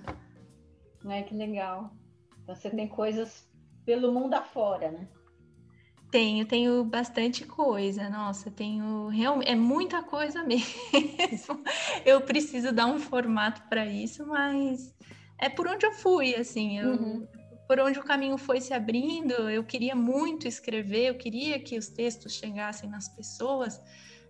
[1.08, 1.94] É, que legal.
[2.42, 3.48] Então você tem coisas
[3.84, 5.08] pelo mundo afora, né?
[6.10, 8.08] Tenho, tenho bastante coisa.
[8.08, 11.60] Nossa, tenho realmente é muita coisa mesmo.
[12.04, 14.94] eu preciso dar um formato para isso, mas
[15.40, 17.26] é por onde eu fui, assim, eu, uhum.
[17.66, 19.32] por onde o caminho foi se abrindo.
[19.50, 23.80] Eu queria muito escrever, eu queria que os textos chegassem nas pessoas.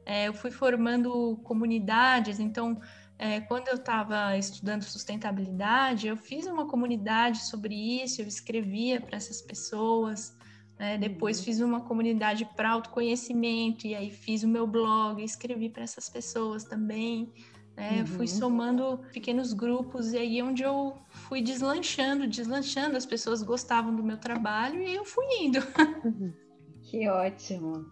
[0.07, 2.81] É, eu fui formando comunidades, então
[3.19, 9.17] é, quando eu estava estudando sustentabilidade, eu fiz uma comunidade sobre isso, eu escrevia para
[9.17, 10.37] essas pessoas.
[10.79, 10.99] Né?
[10.99, 11.45] Depois uhum.
[11.45, 16.65] fiz uma comunidade para autoconhecimento, e aí fiz o meu blog, escrevi para essas pessoas
[16.65, 17.33] também.
[17.77, 18.01] Né?
[18.01, 18.07] Uhum.
[18.07, 23.95] Fui somando pequenos grupos, e aí é onde eu fui deslanchando, deslanchando, as pessoas gostavam
[23.95, 25.61] do meu trabalho e eu fui indo.
[26.87, 27.87] Que ótimo!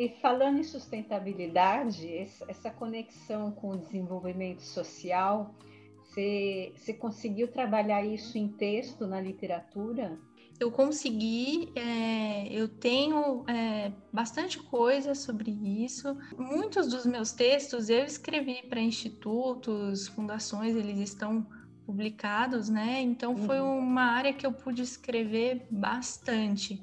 [0.00, 2.16] E falando em sustentabilidade,
[2.48, 5.54] essa conexão com o desenvolvimento social,
[5.98, 10.18] Você, você conseguiu trabalhar isso em texto, na literatura?
[10.58, 16.16] Eu consegui, é, eu tenho é, bastante coisa sobre isso.
[16.34, 21.46] Muitos dos meus textos eu escrevi para institutos, fundações, eles estão
[21.84, 23.02] publicados, né?
[23.02, 23.78] Então foi uhum.
[23.78, 26.82] uma área que eu pude escrever bastante.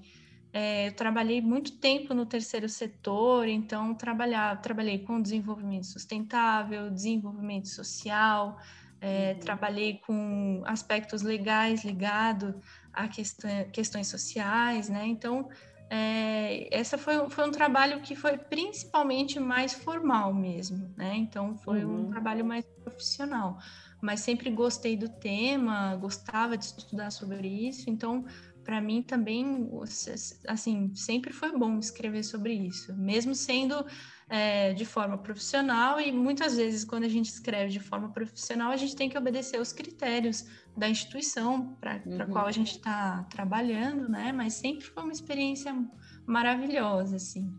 [0.59, 7.67] É, eu trabalhei muito tempo no terceiro setor, então trabalhar, trabalhei com desenvolvimento sustentável, desenvolvimento
[7.67, 8.57] social,
[8.99, 9.39] é, uhum.
[9.39, 12.55] trabalhei com aspectos legais ligados
[12.91, 15.05] a questão, questões sociais, né?
[15.05, 15.47] Então,
[15.91, 21.17] é, essa foi, foi um trabalho que foi principalmente mais formal mesmo, né?
[21.17, 22.07] Então, foi uhum.
[22.07, 23.59] um trabalho mais profissional.
[24.01, 28.25] Mas sempre gostei do tema, gostava de estudar sobre isso, então
[28.67, 29.71] para mim também,
[30.45, 33.85] assim, sempre foi bom escrever sobre isso, mesmo sendo
[34.27, 38.75] é, de forma profissional e muitas vezes quando a gente escreve de forma profissional a
[38.75, 42.21] gente tem que obedecer os critérios da instituição para uhum.
[42.21, 44.33] a qual a gente está trabalhando, né?
[44.33, 45.73] Mas sempre foi uma experiência
[46.25, 47.49] maravilhosa, assim.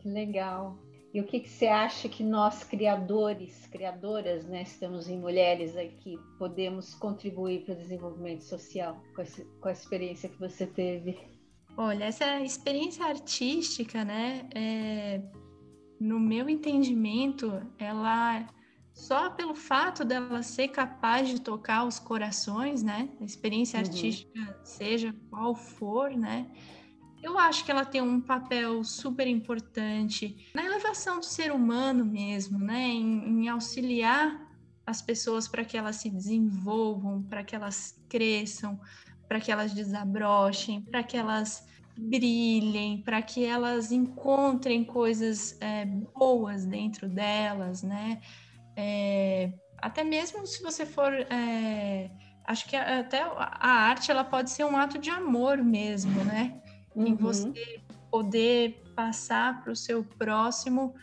[0.00, 0.78] Que legal.
[1.12, 6.18] E o que, que, você acha que nós, criadores, criadoras, né, estamos em mulheres aqui,
[6.38, 11.18] podemos contribuir para o desenvolvimento social com, esse, com a experiência que você teve?
[11.76, 15.22] Olha, essa experiência artística, né, é,
[15.98, 18.46] no meu entendimento, ela
[18.92, 23.86] só pelo fato dela ser capaz de tocar os corações, né, a experiência uhum.
[23.86, 26.50] artística, seja qual for, né,
[27.22, 32.58] eu acho que ela tem um papel super importante na elevação do ser humano mesmo,
[32.58, 32.88] né?
[32.88, 34.46] Em, em auxiliar
[34.86, 38.80] as pessoas para que elas se desenvolvam, para que elas cresçam,
[39.28, 41.66] para que elas desabrochem, para que elas
[41.98, 48.20] brilhem, para que elas encontrem coisas é, boas dentro delas, né?
[48.76, 52.10] É, até mesmo se você for é,
[52.44, 56.62] acho que até a arte ela pode ser um ato de amor mesmo, né?
[57.02, 57.06] Uhum.
[57.08, 57.80] em você
[58.10, 60.94] poder passar para o seu próximo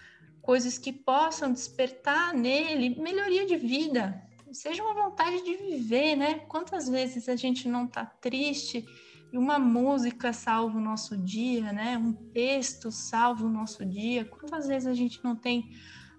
[0.41, 6.35] coisas que possam despertar nele melhoria de vida, seja uma vontade de viver, né?
[6.47, 8.85] Quantas vezes a gente não está triste
[9.33, 11.97] e uma música salva o nosso dia, né?
[11.97, 14.23] Um texto salva o nosso dia.
[14.23, 15.71] Quantas vezes a gente não tem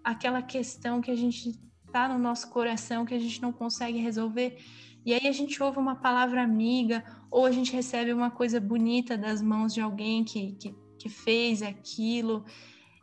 [0.02, 4.58] aquela questão que a gente está no nosso coração que a gente não consegue resolver
[5.06, 7.04] e aí a gente ouve uma palavra amiga,
[7.36, 11.60] ou a gente recebe uma coisa bonita das mãos de alguém que, que, que fez
[11.60, 12.42] aquilo.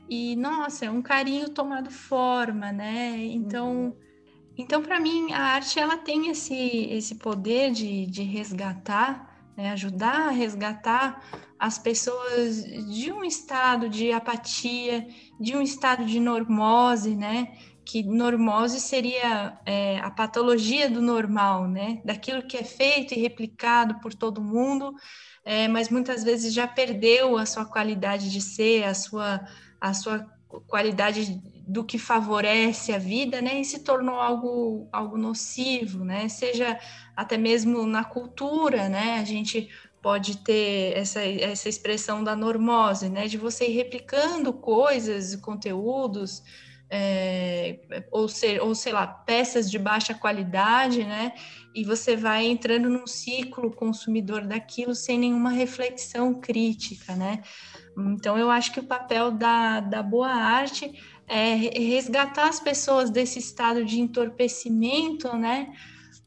[0.09, 3.15] E, nossa, é um carinho tomado forma, né?
[3.15, 3.95] Então, uhum.
[4.57, 9.69] então para mim, a arte ela tem esse, esse poder de, de resgatar, né?
[9.69, 11.23] ajudar a resgatar
[11.59, 15.07] as pessoas de um estado de apatia,
[15.39, 17.55] de um estado de normose, né?
[17.85, 22.01] Que normose seria é, a patologia do normal, né?
[22.05, 24.93] Daquilo que é feito e replicado por todo mundo,
[25.45, 29.45] é, mas muitas vezes já perdeu a sua qualidade de ser, a sua,
[29.79, 30.25] a sua
[30.67, 33.61] qualidade do que favorece a vida, né?
[33.61, 36.27] E se tornou algo, algo nocivo, né?
[36.29, 36.79] Seja
[37.15, 39.19] até mesmo na cultura, né?
[39.19, 39.69] A gente
[40.01, 43.27] pode ter essa, essa expressão da normose, né?
[43.27, 46.43] De você ir replicando coisas, conteúdos,
[46.95, 47.79] é,
[48.11, 51.33] ou, ser, ou sei lá, peças de baixa qualidade, né?
[51.73, 57.41] E você vai entrando num ciclo consumidor daquilo sem nenhuma reflexão crítica, né?
[57.97, 60.93] Então, eu acho que o papel da, da boa arte
[61.27, 65.73] é resgatar as pessoas desse estado de entorpecimento, né?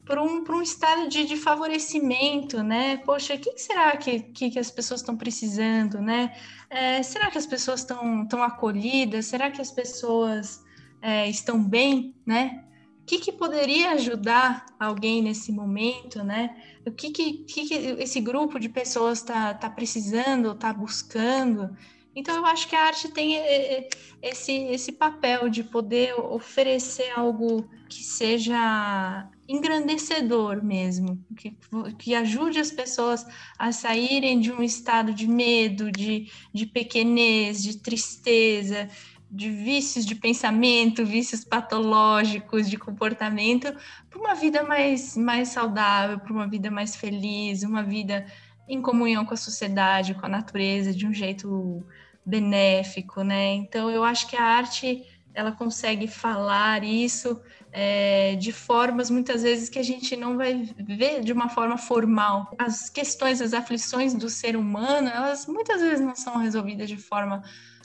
[0.07, 2.97] Para um, um estado de, de favorecimento, né?
[2.97, 6.33] Poxa, o que, que será que, que, que, as pessoas estão precisando, né?
[6.69, 9.25] É, será que as pessoas estão tão acolhidas?
[9.25, 10.63] Será que as pessoas
[11.01, 12.63] é, estão bem, né?
[13.01, 16.55] O que, que poderia ajudar alguém nesse momento, né?
[16.85, 21.75] O que, que, que, que esse grupo de pessoas está tá precisando, está buscando?
[22.17, 23.89] Então, eu acho que a arte tem é, é,
[24.23, 31.57] esse, esse papel de poder oferecer algo que seja engrandecedor mesmo, que,
[31.97, 33.25] que ajude as pessoas
[33.57, 38.89] a saírem de um estado de medo, de, de pequenez, de tristeza,
[39.29, 43.73] de vícios de pensamento, vícios patológicos de comportamento,
[44.09, 48.25] para uma vida mais, mais saudável, para uma vida mais feliz, uma vida
[48.67, 51.85] em comunhão com a sociedade, com a natureza, de um jeito
[52.25, 53.53] benéfico, né?
[53.53, 55.05] Então, eu acho que a arte
[55.37, 57.39] ela consegue falar isso
[57.71, 62.51] é, de formas muitas vezes que a gente não vai ver de uma forma formal.
[62.57, 67.43] As questões, as aflições do ser humano, elas muitas vezes não são resolvidas de forma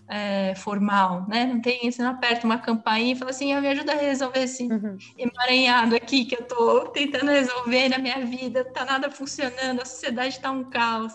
[0.09, 1.45] é, formal, né?
[1.45, 4.45] Não tem, você não aperta uma campainha e fala assim, ah, me ajuda a resolver
[4.45, 4.97] esse uhum.
[5.19, 10.37] emaranhado aqui que eu estou tentando resolver na minha vida, tá nada funcionando, a sociedade
[10.37, 11.13] está um caos.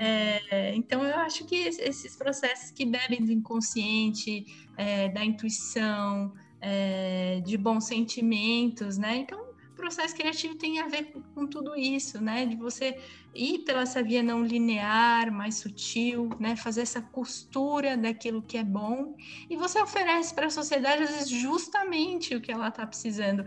[0.00, 4.46] É, então, eu acho que esses processos que bebem do inconsciente,
[4.76, 9.16] é, da intuição, é, de bons sentimentos, né?
[9.16, 12.46] Então, o processo criativo tem a ver com tudo isso, né?
[12.46, 12.96] De você
[13.34, 16.54] ir pela essa via não linear, mais sutil, né?
[16.54, 19.16] Fazer essa costura daquilo que é bom
[19.50, 23.44] e você oferece para a sociedade às vezes justamente o que ela está precisando.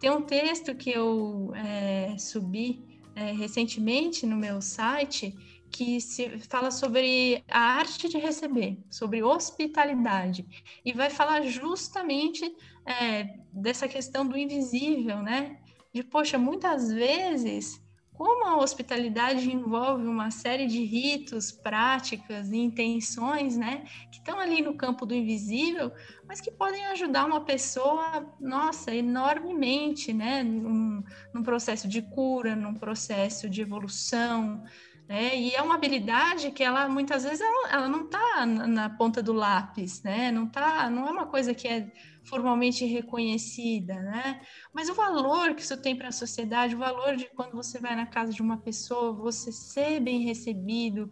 [0.00, 2.82] Tem um texto que eu é, subi
[3.14, 5.34] é, recentemente no meu site
[5.74, 10.46] que se fala sobre a arte de receber, sobre hospitalidade,
[10.84, 12.44] e vai falar justamente
[12.86, 15.58] é, dessa questão do invisível, né?
[15.92, 23.56] De, poxa, muitas vezes, como a hospitalidade envolve uma série de ritos, práticas e intenções,
[23.56, 23.84] né?
[24.12, 25.90] Que estão ali no campo do invisível,
[26.24, 30.44] mas que podem ajudar uma pessoa, nossa, enormemente, né?
[30.44, 31.02] Num,
[31.34, 34.62] num processo de cura, num processo de evolução,
[35.08, 35.36] né?
[35.36, 39.32] E é uma habilidade que ela muitas vezes ela, ela não está na, ponta do
[39.32, 40.30] lápis, né?
[40.30, 41.92] Não tá, não é uma coisa que é
[42.24, 44.40] formalmente reconhecida, né?
[44.72, 47.94] Mas o valor que isso tem para a sociedade, o valor de quando você vai
[47.94, 51.10] na casa de uma pessoa, você ser bem recebido,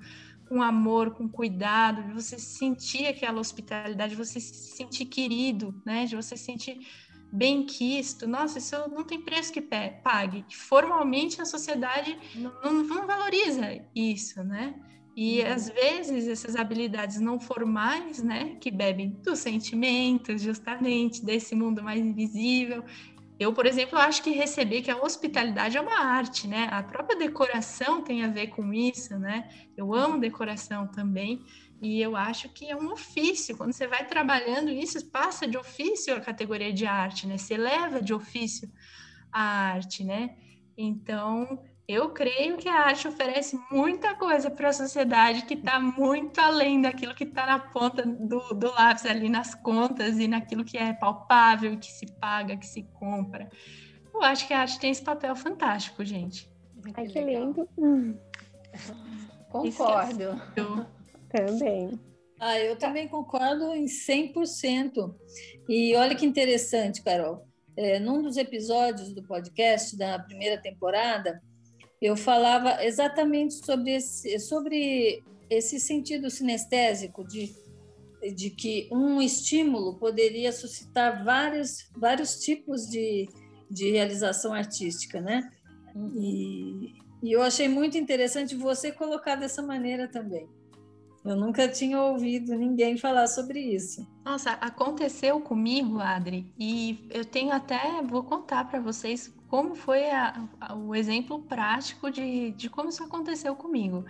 [0.49, 6.05] com amor, com cuidado, de você sentir aquela hospitalidade, de você se sentir querido, né?
[6.05, 6.79] De você se sentir
[7.33, 10.45] bem quisto, nossa, isso não tem preço que pague.
[10.51, 14.75] Formalmente a sociedade não, não valoriza isso, né?
[15.17, 15.53] E uhum.
[15.53, 22.01] às vezes essas habilidades não formais, né, que bebem dos sentimentos, justamente desse mundo mais
[22.01, 22.85] invisível.
[23.39, 26.69] Eu, por exemplo, acho que receber que a hospitalidade é uma arte, né?
[26.71, 29.49] A própria decoração tem a ver com isso, né?
[29.77, 31.45] Eu amo decoração também.
[31.83, 33.57] E eu acho que é um ofício.
[33.57, 37.37] Quando você vai trabalhando isso, passa de ofício a categoria de arte, né?
[37.37, 38.71] Você leva de ofício
[39.33, 40.37] a arte, né?
[40.79, 46.41] Então, eu creio que a arte oferece muita coisa para a sociedade que está muito
[46.41, 50.79] além daquilo que está na ponta do, do lápis ali nas contas e naquilo que
[50.79, 53.51] é palpável, que se paga, que se compra.
[54.15, 56.49] Eu acho que a arte tem esse papel fantástico, gente.
[56.95, 57.69] Ai, que lindo.
[59.49, 60.41] Concordo.
[61.33, 61.99] Também.
[62.39, 65.15] Ah, eu também concordo em 100%.
[65.69, 67.47] E olha que interessante, Carol.
[67.77, 71.41] É, num dos episódios do podcast da primeira temporada,
[72.01, 77.55] eu falava exatamente sobre esse, sobre esse sentido sinestésico de,
[78.35, 83.29] de que um estímulo poderia suscitar vários, vários tipos de,
[83.71, 85.49] de realização artística, né?
[86.15, 90.49] E, e eu achei muito interessante você colocar dessa maneira também.
[91.25, 94.07] Eu nunca tinha ouvido ninguém falar sobre isso.
[94.25, 100.49] Nossa, aconteceu comigo, Adri, e eu tenho até, vou contar para vocês como foi a,
[100.61, 104.05] a, o exemplo prático de, de como isso aconteceu comigo.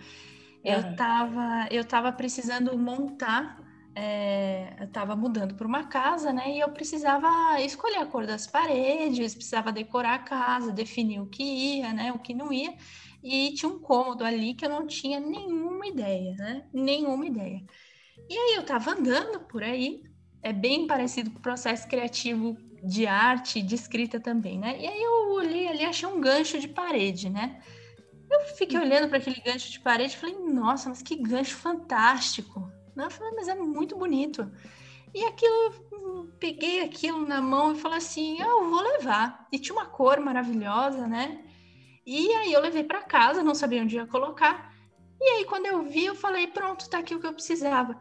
[0.63, 3.61] Eu estava eu tava precisando montar,
[3.93, 6.55] é, eu estava mudando para uma casa, né?
[6.55, 11.43] E eu precisava escolher a cor das paredes, precisava decorar a casa, definir o que
[11.43, 12.11] ia, né?
[12.13, 12.73] O que não ia
[13.23, 16.65] e tinha um cômodo ali que eu não tinha nenhuma ideia, né?
[16.73, 17.63] Nenhuma ideia.
[18.29, 20.03] E aí eu tava andando por aí,
[20.41, 24.77] é bem parecido com o processo criativo de arte, de escrita também, né?
[24.79, 27.61] E aí eu olhei ali, achei um gancho de parede, né?
[28.29, 32.69] Eu fiquei olhando para aquele gancho de parede e falei, nossa, mas que gancho fantástico.
[32.95, 34.51] Eu falei, mas é muito bonito.
[35.13, 39.47] E aquilo, peguei aquilo na mão e falei assim, ah, eu vou levar.
[39.51, 41.43] E tinha uma cor maravilhosa, né?
[42.05, 44.73] E aí eu levei para casa, não sabia onde ia colocar.
[45.19, 47.97] E aí quando eu vi, eu falei, pronto, tá aqui o que eu precisava.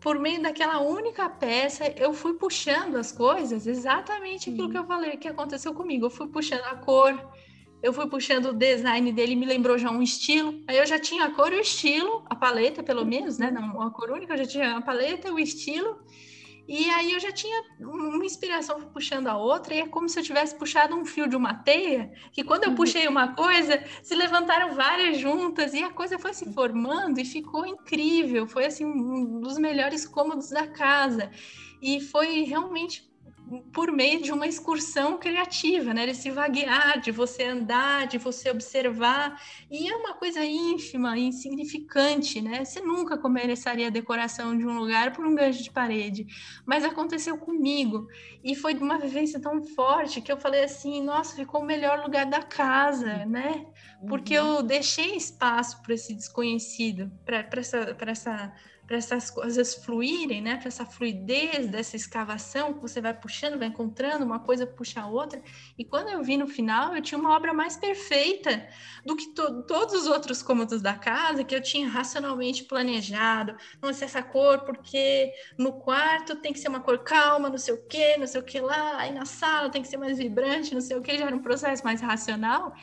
[0.00, 5.16] Por meio daquela única peça, eu fui puxando as coisas, exatamente aquilo que eu falei
[5.16, 6.06] que aconteceu comigo.
[6.06, 7.18] Eu fui puxando a cor,
[7.82, 10.62] eu fui puxando o design dele, me lembrou já um estilo.
[10.68, 13.50] Aí eu já tinha a cor e o estilo, a paleta, pelo menos, né?
[13.50, 15.98] Não a cor única, eu já tinha a paleta, o estilo.
[16.68, 20.22] E aí eu já tinha uma inspiração puxando a outra, e é como se eu
[20.22, 24.74] tivesse puxado um fio de uma teia, que quando eu puxei uma coisa, se levantaram
[24.74, 28.46] várias juntas, e a coisa foi se formando e ficou incrível.
[28.46, 31.30] Foi assim um dos melhores cômodos da casa.
[31.80, 33.10] E foi realmente
[33.72, 36.06] por meio de uma excursão criativa, né?
[36.06, 39.40] Desse vaguear, de você andar, de você observar.
[39.70, 42.64] E é uma coisa ínfima, insignificante, né?
[42.64, 46.26] Você nunca começaria a decoração de um lugar por um gancho de parede.
[46.66, 48.08] Mas aconteceu comigo.
[48.44, 52.02] E foi de uma vivência tão forte que eu falei assim: nossa, ficou o melhor
[52.02, 53.66] lugar da casa, né?
[54.06, 54.56] Porque uhum.
[54.56, 57.94] eu deixei espaço para esse desconhecido, para essa.
[57.94, 58.52] Pra essa
[58.88, 60.56] para essas coisas fluírem, né?
[60.56, 65.06] Para essa fluidez dessa escavação que você vai puxando, vai encontrando uma coisa puxa a
[65.06, 65.42] outra.
[65.78, 68.66] E quando eu vi no final, eu tinha uma obra mais perfeita
[69.04, 73.54] do que to todos os outros cômodos da casa que eu tinha racionalmente planejado.
[73.82, 77.74] Não sei essa cor porque no quarto tem que ser uma cor calma, não sei
[77.74, 78.96] o que, não sei o que lá.
[78.96, 81.18] Aí na sala tem que ser mais vibrante, não sei o que.
[81.18, 82.74] Já era um processo mais racional.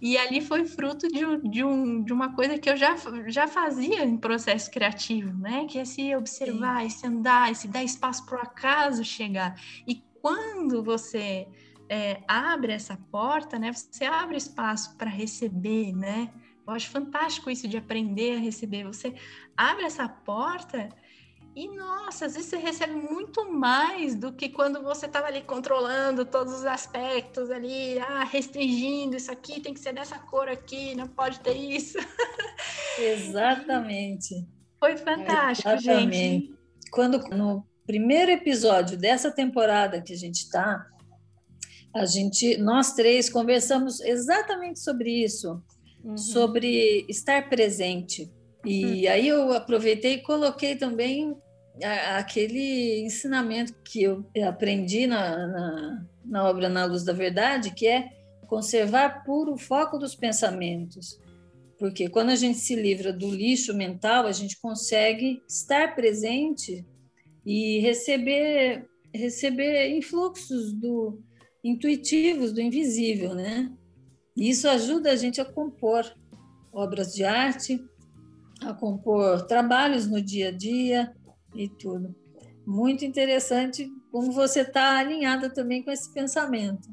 [0.00, 2.96] E ali foi fruto de, de, um, de uma coisa que eu já,
[3.28, 5.66] já fazia em processo criativo, né?
[5.66, 6.88] Que é se observar, Sim.
[6.90, 9.54] se andar, se dar espaço para o acaso chegar.
[9.86, 11.46] E quando você
[11.88, 13.72] é, abre essa porta, né?
[13.72, 16.32] Você abre espaço para receber, né?
[16.66, 18.84] Eu acho fantástico isso de aprender a receber.
[18.84, 19.14] Você
[19.56, 20.88] abre essa porta
[21.56, 26.24] e nossa, às vezes você recebe muito mais do que quando você estava ali controlando
[26.24, 31.06] todos os aspectos ali, ah, restringindo isso aqui, tem que ser dessa cor aqui, não
[31.06, 31.96] pode ter isso.
[32.98, 34.48] Exatamente.
[34.80, 36.16] Foi fantástico, Exatamente.
[36.16, 36.54] gente.
[36.90, 40.84] Quando no primeiro episódio dessa temporada que a gente está,
[41.94, 45.62] a gente, nós três conversamos exatamente sobre isso,
[46.02, 46.16] uhum.
[46.16, 48.28] sobre estar presente.
[48.64, 49.12] E hum.
[49.12, 51.36] aí eu aproveitei e coloquei também
[51.82, 58.10] aquele ensinamento que eu aprendi na, na, na, obra Na Luz da Verdade, que é
[58.46, 61.18] conservar puro o foco dos pensamentos.
[61.78, 66.86] Porque quando a gente se livra do lixo mental, a gente consegue estar presente
[67.44, 71.20] e receber, receber influxos do
[71.64, 73.72] intuitivos do invisível, né?
[74.36, 76.04] E isso ajuda a gente a compor
[76.72, 77.82] obras de arte,
[78.60, 81.14] a compor trabalhos no dia a dia,
[81.54, 82.14] e tudo.
[82.66, 86.88] Muito interessante como você está alinhada também com esse pensamento.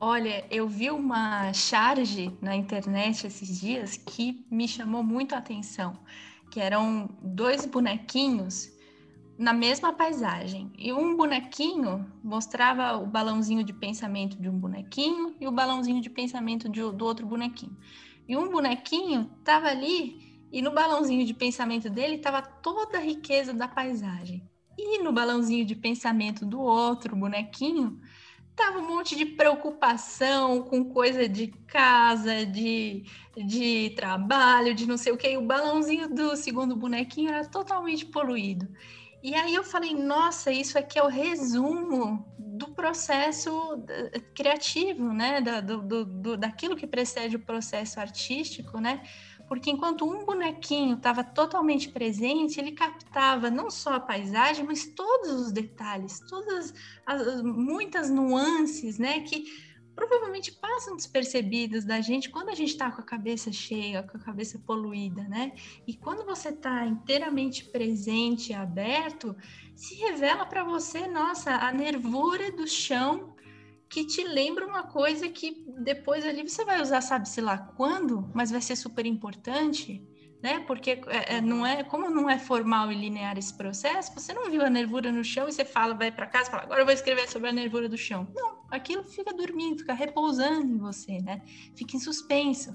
[0.00, 5.96] Olha, eu vi uma charge na internet esses dias que me chamou muito a atenção,
[6.50, 8.72] que eram dois bonequinhos
[9.38, 10.72] na mesma paisagem.
[10.76, 16.10] E um bonequinho mostrava o balãozinho de pensamento de um bonequinho e o balãozinho de
[16.10, 17.76] pensamento de, do outro bonequinho.
[18.28, 23.54] E um bonequinho estava ali e no balãozinho de pensamento dele estava toda a riqueza
[23.54, 24.46] da paisagem.
[24.76, 27.98] E no balãozinho de pensamento do outro bonequinho
[28.54, 35.12] tava um monte de preocupação com coisa de casa, de, de trabalho, de não sei
[35.12, 35.36] o que.
[35.38, 38.68] O balãozinho do segundo bonequinho era totalmente poluído.
[39.22, 43.50] E aí eu falei, nossa, isso aqui é o resumo do processo
[43.88, 45.40] eh, criativo, né?
[45.40, 49.02] Da, do, do, daquilo que precede o processo artístico, né?
[49.52, 55.30] Porque enquanto um bonequinho estava totalmente presente, ele captava não só a paisagem, mas todos
[55.30, 56.72] os detalhes, todas
[57.04, 59.44] as muitas nuances, né, que
[59.94, 64.20] provavelmente passam despercebidas da gente quando a gente está com a cabeça cheia, com a
[64.20, 65.52] cabeça poluída, né?
[65.86, 69.36] E quando você está inteiramente presente, aberto,
[69.76, 73.31] se revela para você, nossa, a nervura do chão
[73.92, 78.50] que te lembra uma coisa que depois ali você vai usar, sabe-se lá quando, mas
[78.50, 80.02] vai ser super importante,
[80.42, 80.60] né?
[80.60, 84.50] Porque é, é, não é, como não é formal e linear esse processo, você não
[84.50, 86.94] viu a nervura no chão e você fala, vai para casa, fala, agora eu vou
[86.94, 88.26] escrever sobre a nervura do chão.
[88.34, 91.42] Não, aquilo fica dormindo, fica repousando em você, né?
[91.76, 92.74] Fica em suspenso.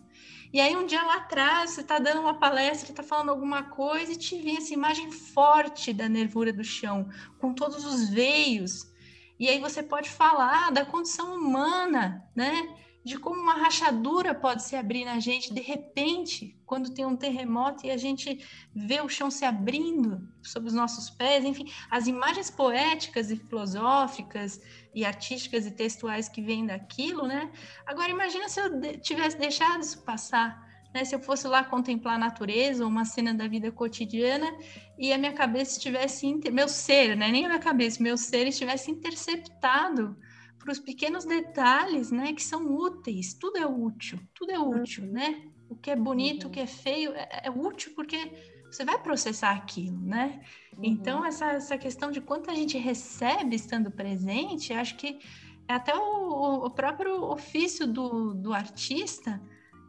[0.53, 4.11] E aí um dia lá atrás você está dando uma palestra, está falando alguma coisa
[4.11, 7.09] e te vem essa imagem forte da nervura do chão,
[7.39, 8.95] com todos os veios
[9.39, 12.75] e aí você pode falar da condição humana, né?
[13.03, 17.85] De como uma rachadura pode se abrir na gente de repente, quando tem um terremoto
[17.85, 22.51] e a gente vê o chão se abrindo sob os nossos pés, enfim, as imagens
[22.51, 24.59] poéticas e filosóficas
[24.93, 27.49] e artísticas e textuais que vêm daquilo, né?
[27.85, 30.66] Agora imagina se eu tivesse deixado isso passar
[30.97, 31.05] né?
[31.05, 34.47] Se eu fosse lá contemplar a natureza ou uma cena da vida cotidiana
[34.97, 36.51] e a minha cabeça estivesse, inter...
[36.51, 37.29] meu ser, né?
[37.29, 40.17] nem a minha cabeça, meu ser estivesse interceptado
[40.57, 43.35] para os pequenos detalhes, né, que são úteis.
[43.35, 45.11] Tudo é útil, tudo é útil, uhum.
[45.11, 45.43] né?
[45.69, 46.49] O que é bonito, uhum.
[46.49, 48.31] o que é feio é, é, útil porque
[48.65, 50.41] você vai processar aquilo, né?
[50.73, 50.83] Uhum.
[50.83, 55.19] Então essa, essa questão de quanto a gente recebe estando presente, acho que
[55.67, 59.39] é até o, o próprio ofício do, do artista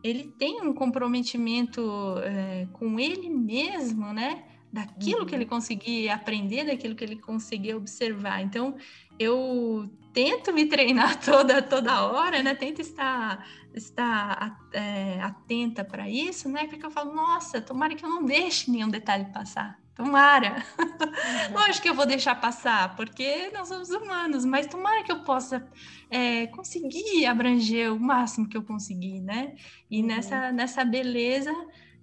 [0.03, 1.81] ele tem um comprometimento
[2.23, 4.45] é, com ele mesmo, né?
[4.73, 5.27] Daquilo uhum.
[5.27, 5.51] que ele uhum.
[5.51, 8.43] conseguir aprender, daquilo que ele conseguir observar.
[8.43, 8.77] Então,
[9.19, 12.55] eu tento me treinar toda toda hora, né?
[12.55, 16.67] Tento estar estar é, atenta para isso, né?
[16.67, 19.79] Porque eu falo, nossa, tomara que eu não deixe nenhum detalhe passar.
[19.99, 20.65] Tomara.
[20.79, 21.55] Uhum.
[21.55, 25.69] Lógico que eu vou deixar passar, porque nós somos humanos, mas tomara que eu possa
[26.09, 29.57] é, conseguir abranger o máximo que eu conseguir, né?
[29.91, 30.07] E uhum.
[30.07, 31.53] nessa, nessa beleza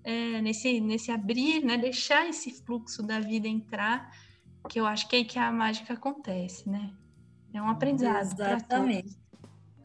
[0.04, 1.78] é, nesse, nesse abrir, né?
[1.78, 4.12] Deixar esse fluxo da vida entrar,
[4.68, 6.91] que eu acho que é aí que a mágica acontece, né?
[7.54, 8.34] É um aprendizado.
[8.34, 9.18] Exatamente.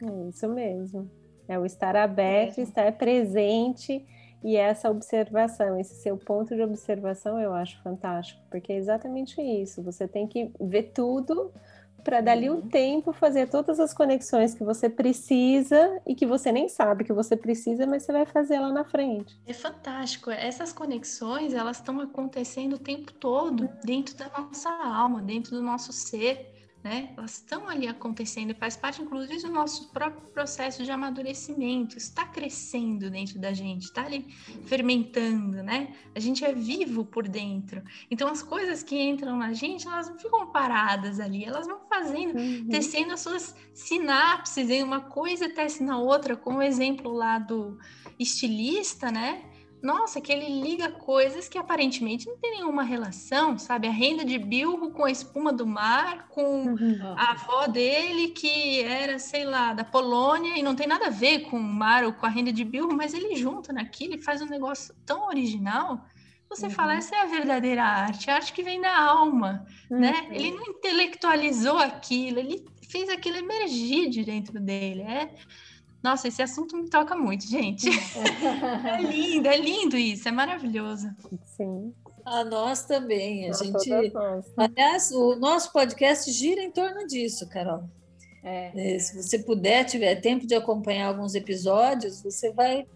[0.03, 1.09] É isso mesmo.
[1.47, 2.61] É o estar aberto, é.
[2.61, 4.05] estar presente
[4.43, 9.83] e essa observação, esse seu ponto de observação eu acho fantástico, porque é exatamente isso.
[9.83, 11.51] Você tem que ver tudo
[12.03, 12.67] para dali um uhum.
[12.67, 17.35] tempo fazer todas as conexões que você precisa e que você nem sabe que você
[17.35, 19.39] precisa, mas você vai fazer lá na frente.
[19.45, 20.31] É fantástico.
[20.31, 25.93] Essas conexões, elas estão acontecendo o tempo todo dentro da nossa alma, dentro do nosso
[25.93, 27.13] ser né?
[27.15, 31.97] Elas estão ali acontecendo faz parte, inclusive, do nosso próprio processo de amadurecimento.
[31.97, 34.25] Está crescendo dentro da gente, está ali
[34.65, 35.95] fermentando, né?
[36.15, 37.83] A gente é vivo por dentro.
[38.09, 42.37] Então, as coisas que entram na gente, elas não ficam paradas ali, elas vão fazendo,
[42.37, 42.67] uhum.
[42.69, 47.77] tecendo as suas sinapses, em uma coisa tece na outra, como o exemplo lá do
[48.17, 49.50] estilista, né?
[49.81, 53.87] Nossa, que ele liga coisas que aparentemente não tem nenhuma relação, sabe?
[53.87, 56.99] A renda de Bilbo com a espuma do mar, com uhum.
[57.17, 61.41] a avó dele que era, sei lá, da Polônia e não tem nada a ver
[61.49, 64.41] com o mar ou com a renda de Bilbo, mas ele junta naquilo e faz
[64.41, 66.05] um negócio tão original.
[66.47, 66.71] Você uhum.
[66.71, 69.97] fala, essa é a verdadeira arte, a arte que vem da alma, né?
[69.97, 69.99] uhum.
[69.99, 70.27] né?
[70.31, 75.01] Ele não intelectualizou aquilo, ele fez aquilo emergir de dentro dele.
[75.01, 75.33] É
[76.03, 77.87] nossa, esse assunto me toca muito, gente.
[78.97, 81.07] é lindo, é lindo isso, é maravilhoso.
[81.45, 81.93] Sim.
[82.25, 83.49] A nós também.
[83.49, 83.91] A gente.
[84.57, 87.83] Aliás, o nosso podcast gira em torno disso, Carol.
[88.43, 88.95] É.
[88.95, 88.99] é.
[88.99, 92.87] Se você puder, tiver tempo de acompanhar alguns episódios, você vai,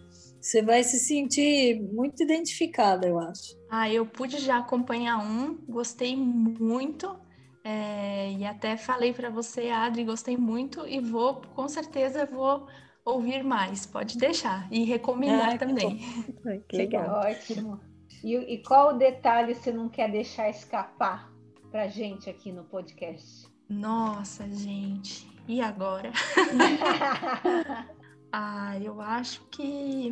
[0.41, 3.55] você vai se sentir muito identificada, eu acho.
[3.69, 7.15] Ah, eu pude já acompanhar um, gostei muito.
[7.63, 12.67] É, e até falei para você, Adri, gostei muito e vou, com certeza, vou
[13.05, 14.67] ouvir mais, pode deixar.
[14.71, 15.99] E recomendar ah, também.
[16.41, 17.21] Que, que legal.
[17.21, 17.79] Ótimo.
[18.23, 21.31] E, e, qual o detalhe você não quer deixar escapar
[21.69, 23.47] para gente aqui no podcast?
[23.69, 25.27] Nossa, gente.
[25.47, 26.11] E agora?
[28.31, 30.11] ah, eu acho que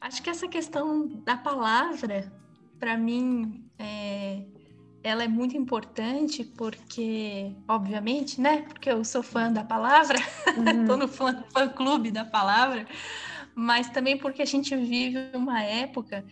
[0.00, 2.32] acho que essa questão da palavra,
[2.78, 4.44] para mim, é,
[5.06, 8.62] ela é muito importante porque, obviamente, né?
[8.62, 10.96] Porque eu sou fã da palavra, estou uhum.
[10.96, 12.88] no fã, fã clube da palavra,
[13.54, 16.24] mas também porque a gente vive uma época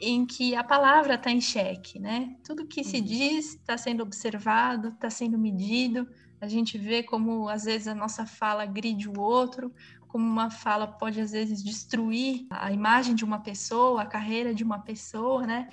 [0.00, 2.36] em que a palavra está em xeque, né?
[2.44, 3.04] Tudo que se uhum.
[3.04, 6.08] diz está sendo observado, está sendo medido.
[6.40, 9.74] A gente vê como às vezes a nossa fala gride o outro,
[10.06, 14.62] como uma fala pode às vezes destruir a imagem de uma pessoa, a carreira de
[14.62, 15.68] uma pessoa, né?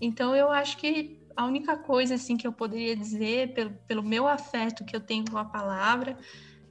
[0.00, 4.26] Então eu acho que a única coisa assim que eu poderia dizer pelo, pelo meu
[4.26, 6.18] afeto que eu tenho com a palavra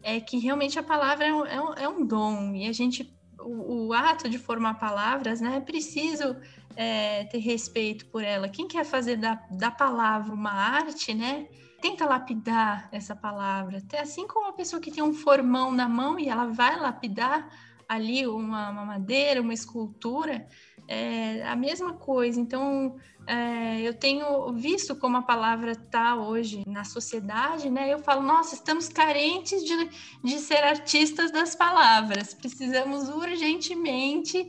[0.04, 2.54] é que realmente a palavra é um, é um, é um dom.
[2.54, 6.36] E a gente o, o, ato de formar palavras né é preciso
[6.76, 8.50] é, ter respeito por ela.
[8.50, 11.48] Quem quer fazer da, da palavra uma arte né
[11.82, 13.78] tenta lapidar essa palavra.
[13.78, 17.50] Até assim como a pessoa que tem um formão na mão e ela vai lapidar
[17.88, 20.46] ali uma, uma madeira uma escultura
[20.88, 22.40] é a mesma coisa.
[22.40, 22.96] Então,
[23.28, 27.94] é, eu tenho visto como a palavra está hoje na sociedade, né?
[27.94, 29.90] Eu falo, nossa, estamos carentes de,
[30.24, 32.34] de ser artistas das palavras.
[32.34, 34.48] Precisamos urgentemente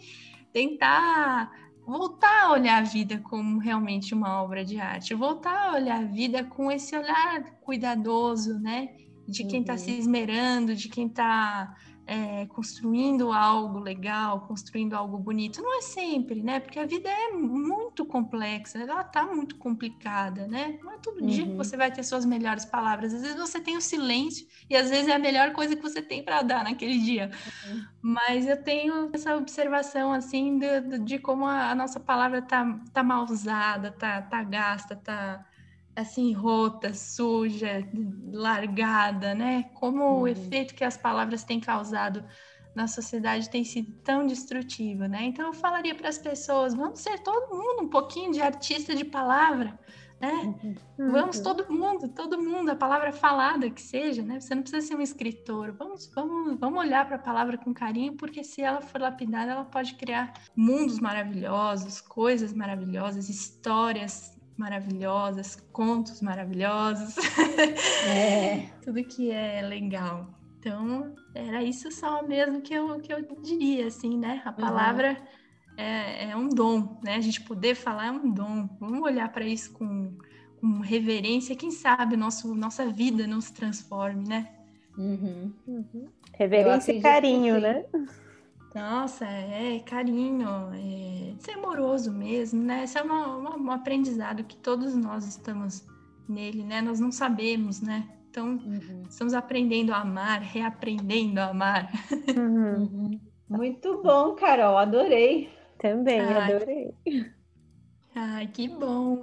[0.53, 1.51] tentar
[1.85, 6.05] voltar a olhar a vida como realmente uma obra de arte, voltar a olhar a
[6.05, 8.91] vida com esse olhar cuidadoso, né?
[9.27, 9.79] De quem está uhum.
[9.79, 11.75] se esmerando, de quem está
[12.09, 15.61] é, construindo algo legal, construindo algo bonito.
[15.61, 16.59] Não é sempre, né?
[16.59, 20.79] Porque a vida é muito complexa, ela tá muito complicada, né?
[20.83, 21.59] Não é todo dia que uhum.
[21.59, 23.13] você vai ter suas melhores palavras.
[23.13, 26.01] Às vezes você tem o silêncio e às vezes é a melhor coisa que você
[26.01, 27.31] tem para dar naquele dia.
[27.69, 27.85] Uhum.
[28.01, 33.03] Mas eu tenho essa observação assim de, de como a, a, nossa palavra tá, tá
[33.03, 35.45] mal usada, tá, tá gasta, tá
[36.01, 37.87] assim rota, suja,
[38.33, 39.65] largada, né?
[39.75, 40.21] Como uhum.
[40.21, 42.25] o efeito que as palavras têm causado
[42.75, 45.25] na sociedade tem sido tão destrutivo, né?
[45.25, 49.05] Então eu falaria para as pessoas, vamos ser todo mundo um pouquinho de artista de
[49.05, 49.79] palavra,
[50.21, 50.55] né?
[50.63, 51.11] Uhum.
[51.11, 54.39] Vamos todo mundo, todo mundo, a palavra falada que seja, né?
[54.39, 55.73] Você não precisa ser um escritor.
[55.73, 59.65] Vamos, vamos, vamos olhar para a palavra com carinho, porque se ela for lapidada, ela
[59.65, 67.17] pode criar mundos maravilhosos, coisas maravilhosas, histórias maravilhosas, contos maravilhosos,
[68.07, 68.69] é.
[68.83, 70.35] tudo que é legal.
[70.59, 74.43] Então, era isso só mesmo que eu, que eu diria, assim, né?
[74.45, 75.75] A palavra uhum.
[75.77, 77.15] é, é, um dom, né?
[77.15, 78.69] A gente poder falar é um dom.
[78.81, 80.19] Vamos olhar para isso com,
[80.61, 81.55] com reverência.
[81.55, 84.49] Quem sabe nosso, nossa vida não se transforme, né?
[84.99, 85.53] Uhum.
[85.65, 86.09] Uhum.
[86.35, 87.85] Reverência e carinho, né?
[88.75, 92.85] Nossa, é carinho, é ser amoroso mesmo, né?
[92.85, 95.87] Esse é uma, uma, um aprendizado que todos nós estamos
[96.29, 96.83] nele, né?
[96.83, 98.09] Nós não sabemos, né?
[98.31, 99.03] Então, uhum.
[99.09, 101.91] estamos aprendendo a amar, reaprendendo a amar.
[102.37, 102.75] Uhum.
[102.75, 103.21] uhum.
[103.49, 105.49] Muito bom, Carol, adorei.
[105.79, 106.53] Também, Ai.
[106.53, 106.95] adorei.
[108.15, 109.23] Ai, que bom.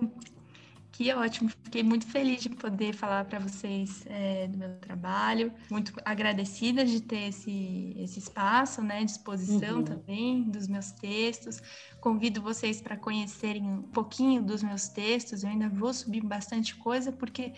[0.96, 5.92] Que ótimo, fiquei muito feliz de poder falar para vocês é, do meu trabalho, muito
[6.06, 9.84] agradecida de ter esse, esse espaço, né, disposição uhum.
[9.84, 11.62] também dos meus textos.
[12.00, 17.12] Convido vocês para conhecerem um pouquinho dos meus textos, eu ainda vou subir bastante coisa,
[17.12, 17.52] porque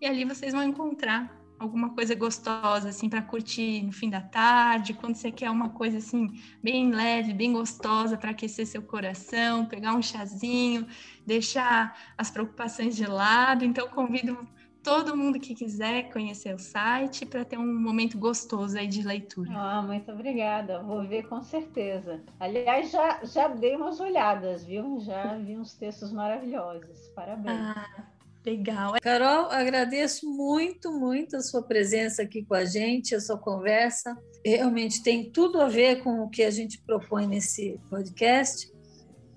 [0.00, 4.94] e ali vocês vão encontrar alguma coisa gostosa assim para curtir no fim da tarde,
[4.94, 6.26] quando você quer uma coisa assim
[6.62, 10.86] bem leve, bem gostosa para aquecer seu coração, pegar um chazinho,
[11.26, 13.62] deixar as preocupações de lado.
[13.62, 14.48] Então convido
[14.82, 19.50] todo mundo que quiser conhecer o site para ter um momento gostoso aí de leitura.
[19.52, 20.82] Ah, muito obrigada.
[20.82, 22.22] Vou ver com certeza.
[22.38, 24.98] Aliás, já já dei umas olhadas, viu?
[25.00, 27.08] Já vi uns textos maravilhosos.
[27.14, 27.60] Parabéns.
[27.60, 28.09] Ah.
[28.44, 28.94] Legal.
[29.02, 34.16] Carol, agradeço muito, muito a sua presença aqui com a gente, a sua conversa.
[34.44, 38.72] Realmente tem tudo a ver com o que a gente propõe nesse podcast,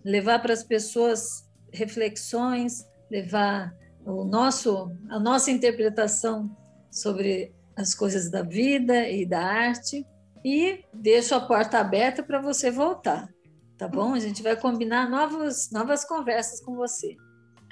[0.05, 3.75] levar para as pessoas reflexões, levar
[4.05, 6.55] o nosso, a nossa interpretação
[6.89, 10.05] sobre as coisas da vida e da arte
[10.45, 13.29] e deixo a porta aberta para você voltar,
[13.77, 14.13] tá bom?
[14.13, 17.15] A gente vai combinar novas, novas conversas com você.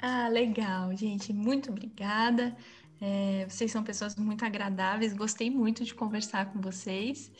[0.02, 1.32] Ah, legal, gente.
[1.32, 2.56] Muito obrigada.
[3.00, 5.12] É, vocês são pessoas muito agradáveis.
[5.12, 7.30] Gostei muito de conversar com vocês.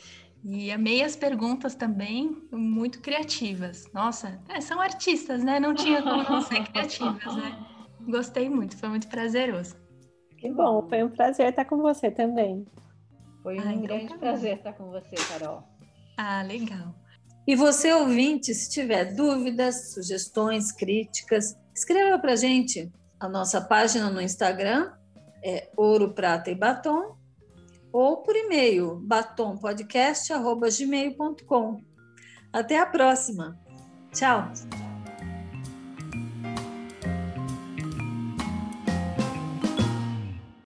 [0.45, 3.85] E amei as perguntas também, muito criativas.
[3.93, 5.59] Nossa, é, são artistas, né?
[5.59, 7.65] Não tinha como não ser criativas, né?
[8.01, 9.75] Gostei muito, foi muito prazeroso.
[10.37, 12.65] Que bom, foi um prazer estar com você também.
[13.41, 15.63] Foi um ah, então grande tá prazer estar com você, Carol.
[16.17, 16.93] Ah, legal.
[17.47, 22.91] E você, ouvinte, se tiver dúvidas, sugestões, críticas, escreva para a gente.
[23.19, 24.91] A nossa página no Instagram
[25.43, 27.17] é Ouro, Prata e Batom,
[27.91, 31.83] ou por e-mail, batompodcast.gmail.com.
[32.51, 33.57] Até a próxima.
[34.11, 34.51] Tchau!